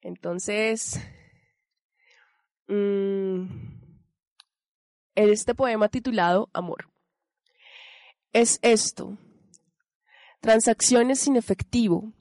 Entonces, 0.01 0.99
Mm, 2.68 3.47
este 5.16 5.55
poema 5.55 5.89
titulado 5.89 6.49
Amor. 6.53 6.89
Es 8.34 8.59
esto. 8.61 9.18
Transacciones 10.41 11.20
sin 11.20 11.36
efectivo. 11.36 12.13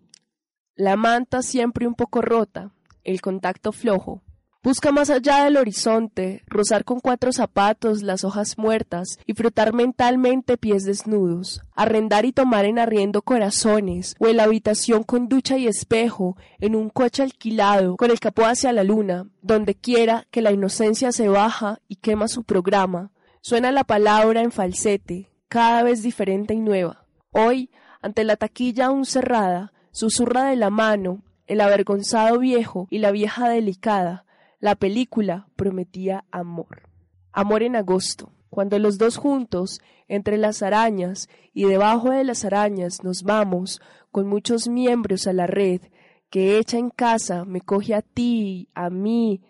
La 0.74 0.96
manta 0.96 1.42
siempre 1.42 1.86
un 1.86 1.94
poco 1.94 2.20
rota, 2.20 2.74
el 3.04 3.20
contacto 3.20 3.70
flojo, 3.70 4.23
Busca 4.64 4.92
más 4.92 5.10
allá 5.10 5.44
del 5.44 5.58
horizonte, 5.58 6.42
rozar 6.46 6.86
con 6.86 6.98
cuatro 6.98 7.34
zapatos 7.34 8.02
las 8.02 8.24
hojas 8.24 8.56
muertas 8.56 9.18
y 9.26 9.34
frotar 9.34 9.74
mentalmente 9.74 10.56
pies 10.56 10.84
desnudos, 10.84 11.60
arrendar 11.74 12.24
y 12.24 12.32
tomar 12.32 12.64
en 12.64 12.78
arriendo 12.78 13.20
corazones, 13.20 14.16
o 14.18 14.26
en 14.26 14.38
la 14.38 14.44
habitación 14.44 15.02
con 15.02 15.28
ducha 15.28 15.58
y 15.58 15.66
espejo, 15.66 16.38
en 16.60 16.76
un 16.76 16.88
coche 16.88 17.22
alquilado, 17.22 17.96
con 17.98 18.10
el 18.10 18.20
capó 18.20 18.46
hacia 18.46 18.72
la 18.72 18.84
luna, 18.84 19.28
donde 19.42 19.74
quiera 19.74 20.26
que 20.30 20.40
la 20.40 20.50
inocencia 20.50 21.12
se 21.12 21.28
baja 21.28 21.80
y 21.86 21.96
quema 21.96 22.26
su 22.26 22.42
programa. 22.42 23.10
Suena 23.42 23.70
la 23.70 23.84
palabra 23.84 24.40
en 24.40 24.50
falsete, 24.50 25.30
cada 25.48 25.82
vez 25.82 26.02
diferente 26.02 26.54
y 26.54 26.60
nueva. 26.60 27.04
Hoy, 27.32 27.68
ante 28.00 28.24
la 28.24 28.36
taquilla 28.36 28.86
aún 28.86 29.04
cerrada, 29.04 29.74
susurra 29.90 30.44
de 30.44 30.56
la 30.56 30.70
mano, 30.70 31.22
el 31.46 31.60
avergonzado 31.60 32.38
viejo 32.38 32.88
y 32.88 33.00
la 33.00 33.10
vieja 33.10 33.50
delicada, 33.50 34.24
la 34.64 34.76
película 34.76 35.46
prometía 35.56 36.24
amor. 36.30 36.88
Amor 37.32 37.62
en 37.62 37.76
agosto, 37.76 38.32
cuando 38.48 38.78
los 38.78 38.96
dos 38.96 39.18
juntos, 39.18 39.82
entre 40.08 40.38
las 40.38 40.62
arañas 40.62 41.28
y 41.52 41.64
debajo 41.64 42.08
de 42.08 42.24
las 42.24 42.46
arañas 42.46 43.04
nos 43.04 43.24
vamos, 43.24 43.82
con 44.10 44.26
muchos 44.26 44.66
miembros 44.66 45.26
a 45.26 45.34
la 45.34 45.46
red, 45.46 45.82
que 46.30 46.56
hecha 46.56 46.78
en 46.78 46.88
casa 46.88 47.44
me 47.44 47.60
coge 47.60 47.94
a 47.94 48.00
ti, 48.00 48.70
a 48.72 48.88
mí, 48.88 49.42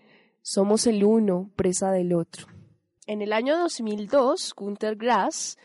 somos 0.43 0.85
el 0.89 1.05
uno, 1.05 1.53
presa 1.55 1.93
del 1.93 2.13
otro. 2.13 2.49
En 3.07 3.23
el 3.23 3.33
año 3.33 3.57
2002, 3.57 4.53
Günter 4.57 4.97
Grass 4.97 5.59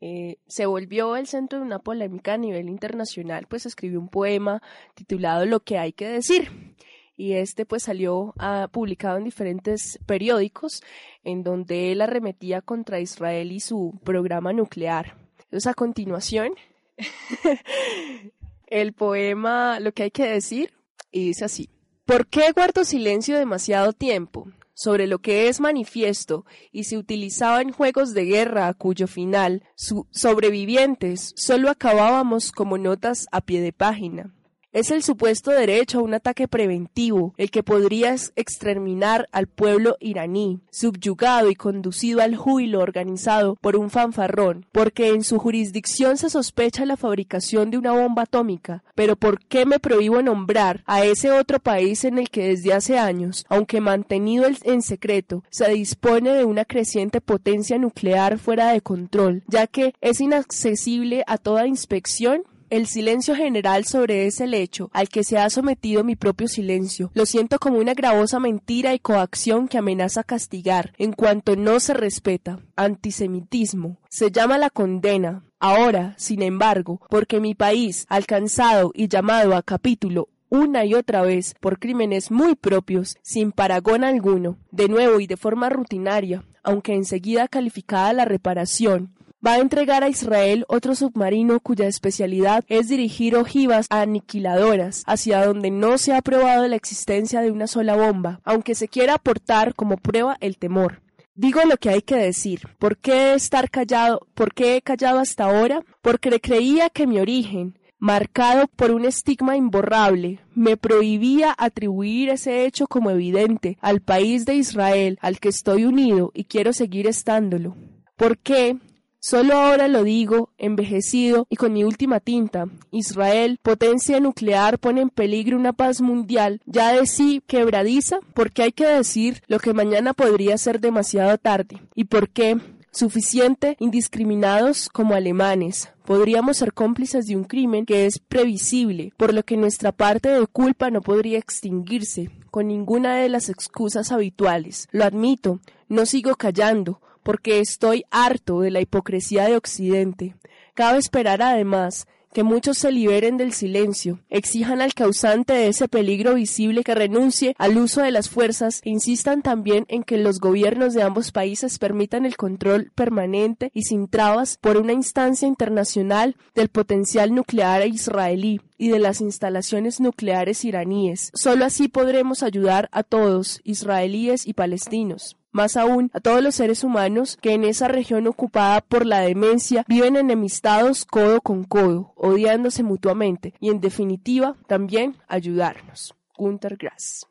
eh, 0.00 0.38
se 0.48 0.66
volvió 0.66 1.14
el 1.14 1.28
centro 1.28 1.60
de 1.60 1.64
una 1.64 1.78
polémica 1.78 2.34
a 2.34 2.36
nivel 2.36 2.68
internacional, 2.68 3.46
pues 3.48 3.64
escribió 3.64 4.00
un 4.00 4.08
poema 4.08 4.60
titulado 4.96 5.46
Lo 5.46 5.60
que 5.60 5.78
hay 5.78 5.92
que 5.92 6.08
decir 6.08 6.74
y 7.18 7.32
este 7.32 7.66
pues 7.66 7.82
salió 7.82 8.32
ah, 8.38 8.68
publicado 8.70 9.18
en 9.18 9.24
diferentes 9.24 9.98
periódicos 10.06 10.84
en 11.24 11.42
donde 11.42 11.90
él 11.90 12.00
arremetía 12.00 12.62
contra 12.62 13.00
Israel 13.00 13.50
y 13.50 13.58
su 13.58 13.98
programa 14.04 14.52
nuclear. 14.52 15.18
Entonces 15.40 15.66
a 15.66 15.74
continuación 15.74 16.54
el 18.66 18.92
poema 18.92 19.80
Lo 19.80 19.92
que 19.92 20.04
hay 20.04 20.10
que 20.12 20.26
decir 20.26 20.72
y 21.10 21.26
dice 21.26 21.44
así. 21.44 21.68
¿Por 22.06 22.28
qué 22.28 22.52
guardo 22.52 22.84
silencio 22.84 23.36
demasiado 23.36 23.92
tiempo? 23.92 24.46
sobre 24.72 25.08
lo 25.08 25.18
que 25.18 25.48
es 25.48 25.58
manifiesto 25.58 26.46
y 26.70 26.84
se 26.84 26.96
utilizaba 26.96 27.60
en 27.62 27.72
juegos 27.72 28.14
de 28.14 28.26
guerra 28.26 28.68
a 28.68 28.74
cuyo 28.74 29.08
final 29.08 29.64
sobrevivientes 29.74 31.32
solo 31.34 31.68
acabábamos 31.68 32.52
como 32.52 32.78
notas 32.78 33.26
a 33.32 33.40
pie 33.40 33.60
de 33.60 33.72
página. 33.72 34.37
Es 34.70 34.90
el 34.90 35.02
supuesto 35.02 35.50
derecho 35.50 35.98
a 35.98 36.02
un 36.02 36.12
ataque 36.12 36.46
preventivo, 36.46 37.32
el 37.38 37.50
que 37.50 37.62
podría 37.62 38.14
exterminar 38.36 39.26
al 39.32 39.46
pueblo 39.46 39.96
iraní, 39.98 40.60
subyugado 40.70 41.50
y 41.50 41.54
conducido 41.54 42.20
al 42.20 42.36
júbilo 42.36 42.80
organizado 42.80 43.56
por 43.62 43.76
un 43.76 43.88
fanfarrón, 43.88 44.66
porque 44.70 45.08
en 45.08 45.24
su 45.24 45.38
jurisdicción 45.38 46.18
se 46.18 46.28
sospecha 46.28 46.84
la 46.84 46.98
fabricación 46.98 47.70
de 47.70 47.78
una 47.78 47.92
bomba 47.92 48.24
atómica. 48.24 48.84
Pero 48.94 49.16
¿por 49.16 49.40
qué 49.40 49.64
me 49.64 49.78
prohíbo 49.78 50.20
nombrar 50.20 50.82
a 50.86 51.02
ese 51.02 51.30
otro 51.30 51.60
país 51.60 52.04
en 52.04 52.18
el 52.18 52.28
que 52.28 52.48
desde 52.48 52.74
hace 52.74 52.98
años, 52.98 53.46
aunque 53.48 53.80
mantenido 53.80 54.44
en 54.64 54.82
secreto, 54.82 55.44
se 55.48 55.66
dispone 55.70 56.34
de 56.34 56.44
una 56.44 56.66
creciente 56.66 57.22
potencia 57.22 57.78
nuclear 57.78 58.38
fuera 58.38 58.72
de 58.72 58.82
control, 58.82 59.44
ya 59.46 59.66
que 59.66 59.94
es 60.02 60.20
inaccesible 60.20 61.24
a 61.26 61.38
toda 61.38 61.66
inspección? 61.66 62.42
El 62.70 62.86
silencio 62.86 63.34
general 63.34 63.86
sobre 63.86 64.26
ese 64.26 64.46
lecho 64.46 64.90
al 64.92 65.08
que 65.08 65.24
se 65.24 65.38
ha 65.38 65.48
sometido 65.48 66.04
mi 66.04 66.16
propio 66.16 66.48
silencio 66.48 67.10
lo 67.14 67.24
siento 67.24 67.58
como 67.58 67.78
una 67.78 67.94
gravosa 67.94 68.40
mentira 68.40 68.92
y 68.92 68.98
coacción 68.98 69.68
que 69.68 69.78
amenaza 69.78 70.22
castigar 70.22 70.92
en 70.98 71.12
cuanto 71.12 71.56
no 71.56 71.80
se 71.80 71.94
respeta. 71.94 72.60
Antisemitismo. 72.76 73.98
Se 74.10 74.30
llama 74.30 74.58
la 74.58 74.68
condena. 74.68 75.44
Ahora, 75.58 76.14
sin 76.18 76.42
embargo, 76.42 77.00
porque 77.08 77.40
mi 77.40 77.54
país, 77.54 78.04
alcanzado 78.08 78.92
y 78.94 79.08
llamado 79.08 79.56
a 79.56 79.62
capítulo 79.62 80.28
una 80.50 80.84
y 80.84 80.94
otra 80.94 81.22
vez 81.22 81.54
por 81.60 81.78
crímenes 81.78 82.30
muy 82.30 82.54
propios, 82.54 83.16
sin 83.22 83.52
paragón 83.52 84.02
alguno, 84.02 84.58
de 84.70 84.88
nuevo 84.88 85.20
y 85.20 85.26
de 85.26 85.36
forma 85.36 85.68
rutinaria, 85.68 86.44
aunque 86.62 86.94
enseguida 86.94 87.48
calificada 87.48 88.12
la 88.12 88.24
reparación, 88.24 89.14
va 89.44 89.52
a 89.52 89.58
entregar 89.58 90.02
a 90.02 90.08
Israel 90.08 90.64
otro 90.68 90.94
submarino 90.94 91.60
cuya 91.60 91.86
especialidad 91.86 92.64
es 92.68 92.88
dirigir 92.88 93.36
ojivas 93.36 93.86
aniquiladoras 93.90 95.02
hacia 95.06 95.44
donde 95.44 95.70
no 95.70 95.98
se 95.98 96.14
ha 96.14 96.22
probado 96.22 96.66
la 96.66 96.76
existencia 96.76 97.40
de 97.40 97.50
una 97.50 97.66
sola 97.66 97.96
bomba, 97.96 98.40
aunque 98.44 98.74
se 98.74 98.88
quiera 98.88 99.14
aportar 99.14 99.74
como 99.74 99.96
prueba 99.96 100.36
el 100.40 100.58
temor. 100.58 101.02
Digo 101.34 101.60
lo 101.64 101.76
que 101.76 101.90
hay 101.90 102.02
que 102.02 102.16
decir. 102.16 102.62
¿Por 102.80 102.96
qué 102.96 103.34
estar 103.34 103.70
callado? 103.70 104.26
¿Por 104.34 104.52
qué 104.52 104.76
he 104.76 104.82
callado 104.82 105.20
hasta 105.20 105.44
ahora? 105.44 105.84
Porque 106.02 106.40
creía 106.40 106.90
que 106.90 107.06
mi 107.06 107.20
origen, 107.20 107.78
marcado 107.96 108.66
por 108.66 108.90
un 108.90 109.04
estigma 109.04 109.56
imborrable, 109.56 110.40
me 110.56 110.76
prohibía 110.76 111.54
atribuir 111.56 112.30
ese 112.30 112.66
hecho 112.66 112.88
como 112.88 113.10
evidente 113.10 113.78
al 113.80 114.00
país 114.00 114.46
de 114.46 114.56
Israel 114.56 115.16
al 115.20 115.38
que 115.38 115.48
estoy 115.48 115.84
unido 115.84 116.32
y 116.34 116.42
quiero 116.42 116.72
seguir 116.72 117.06
estándolo. 117.06 117.76
¿Por 118.16 118.38
qué, 118.38 118.76
Solo 119.20 119.54
ahora 119.54 119.88
lo 119.88 120.04
digo, 120.04 120.50
envejecido 120.58 121.46
y 121.50 121.56
con 121.56 121.72
mi 121.72 121.82
última 121.82 122.20
tinta. 122.20 122.66
Israel, 122.92 123.58
potencia 123.60 124.20
nuclear, 124.20 124.78
pone 124.78 125.00
en 125.00 125.10
peligro 125.10 125.56
una 125.56 125.72
paz 125.72 126.00
mundial, 126.00 126.60
ya 126.66 126.92
de 126.92 127.04
sí 127.06 127.42
quebradiza, 127.46 128.20
porque 128.32 128.62
hay 128.62 128.72
que 128.72 128.86
decir 128.86 129.42
lo 129.48 129.58
que 129.58 129.74
mañana 129.74 130.14
podría 130.14 130.56
ser 130.56 130.80
demasiado 130.80 131.36
tarde. 131.36 131.82
¿Y 131.96 132.04
por 132.04 132.28
qué? 132.28 132.58
Suficiente, 132.92 133.76
indiscriminados 133.80 134.88
como 134.88 135.14
alemanes. 135.14 135.90
Podríamos 136.04 136.56
ser 136.56 136.72
cómplices 136.72 137.26
de 137.26 137.36
un 137.36 137.44
crimen 137.44 137.86
que 137.86 138.06
es 138.06 138.20
previsible, 138.20 139.12
por 139.16 139.34
lo 139.34 139.42
que 139.42 139.56
nuestra 139.56 139.92
parte 139.92 140.28
de 140.28 140.46
culpa 140.46 140.90
no 140.90 141.02
podría 141.02 141.38
extinguirse 141.38 142.30
con 142.50 142.68
ninguna 142.68 143.16
de 143.16 143.28
las 143.28 143.48
excusas 143.48 144.10
habituales. 144.10 144.88
Lo 144.90 145.04
admito, 145.04 145.60
no 145.88 146.06
sigo 146.06 146.34
callando, 146.36 147.00
porque 147.28 147.60
estoy 147.60 148.06
harto 148.10 148.62
de 148.62 148.70
la 148.70 148.80
hipocresía 148.80 149.44
de 149.44 149.58
Occidente. 149.58 150.34
Cabe 150.72 150.96
esperar 150.96 151.42
además 151.42 152.06
que 152.32 152.42
muchos 152.42 152.78
se 152.78 152.90
liberen 152.90 153.36
del 153.36 153.52
silencio, 153.52 154.20
exijan 154.30 154.80
al 154.80 154.94
causante 154.94 155.52
de 155.52 155.68
ese 155.68 155.88
peligro 155.88 156.36
visible 156.36 156.82
que 156.84 156.94
renuncie 156.94 157.54
al 157.58 157.76
uso 157.76 158.00
de 158.00 158.12
las 158.12 158.30
fuerzas 158.30 158.80
e 158.82 158.88
insistan 158.88 159.42
también 159.42 159.84
en 159.88 160.04
que 160.04 160.16
los 160.16 160.40
gobiernos 160.40 160.94
de 160.94 161.02
ambos 161.02 161.30
países 161.30 161.78
permitan 161.78 162.24
el 162.24 162.38
control 162.38 162.92
permanente 162.94 163.72
y 163.74 163.82
sin 163.82 164.08
trabas 164.08 164.56
por 164.58 164.78
una 164.78 164.94
instancia 164.94 165.46
internacional 165.46 166.34
del 166.54 166.70
potencial 166.70 167.34
nuclear 167.34 167.86
israelí 167.86 168.62
y 168.78 168.88
de 168.88 169.00
las 169.00 169.20
instalaciones 169.20 170.00
nucleares 170.00 170.64
iraníes. 170.64 171.30
Solo 171.34 171.66
así 171.66 171.88
podremos 171.88 172.42
ayudar 172.42 172.88
a 172.90 173.02
todos, 173.02 173.60
israelíes 173.64 174.46
y 174.46 174.54
palestinos 174.54 175.37
más 175.50 175.76
aún 175.76 176.10
a 176.12 176.20
todos 176.20 176.42
los 176.42 176.54
seres 176.54 176.84
humanos 176.84 177.36
que 177.40 177.52
en 177.52 177.64
esa 177.64 177.88
región 177.88 178.26
ocupada 178.26 178.80
por 178.80 179.06
la 179.06 179.20
demencia 179.20 179.84
viven 179.88 180.16
enemistados 180.16 181.04
codo 181.04 181.40
con 181.40 181.64
codo, 181.64 182.12
odiándose 182.16 182.82
mutuamente 182.82 183.54
y 183.60 183.70
en 183.70 183.80
definitiva 183.80 184.56
también 184.66 185.16
ayudarnos. 185.28 186.14
Gunter 186.36 186.76
Grass. 186.76 187.26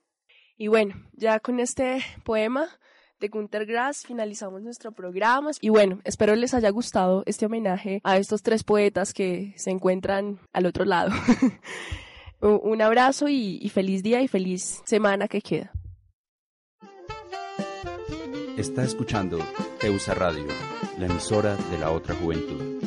Y 0.57 0.67
bueno, 0.67 0.95
ya 1.13 1.39
con 1.39 1.59
este 1.59 2.03
poema 2.23 2.67
de 3.19 3.29
Gunter 3.29 3.65
Grass 3.65 4.03
finalizamos 4.05 4.61
nuestro 4.61 4.91
programa 4.91 5.51
y 5.61 5.69
bueno, 5.69 5.99
espero 6.03 6.35
les 6.35 6.53
haya 6.53 6.69
gustado 6.69 7.23
este 7.25 7.45
homenaje 7.45 8.01
a 8.03 8.17
estos 8.17 8.43
tres 8.43 8.63
poetas 8.63 9.13
que 9.13 9.53
se 9.55 9.71
encuentran 9.71 10.39
al 10.53 10.65
otro 10.65 10.85
lado. 10.85 11.11
Un 12.41 12.81
abrazo 12.81 13.27
y, 13.29 13.57
y 13.61 13.69
feliz 13.69 14.03
día 14.03 14.21
y 14.21 14.27
feliz 14.27 14.81
semana 14.85 15.27
que 15.27 15.41
queda. 15.41 15.71
Está 18.57 18.83
escuchando 18.83 19.37
Teusa 19.79 20.15
Radio, 20.15 20.47
la 20.97 21.05
emisora 21.05 21.55
de 21.69 21.77
la 21.77 21.91
otra 21.91 22.15
juventud. 22.15 22.86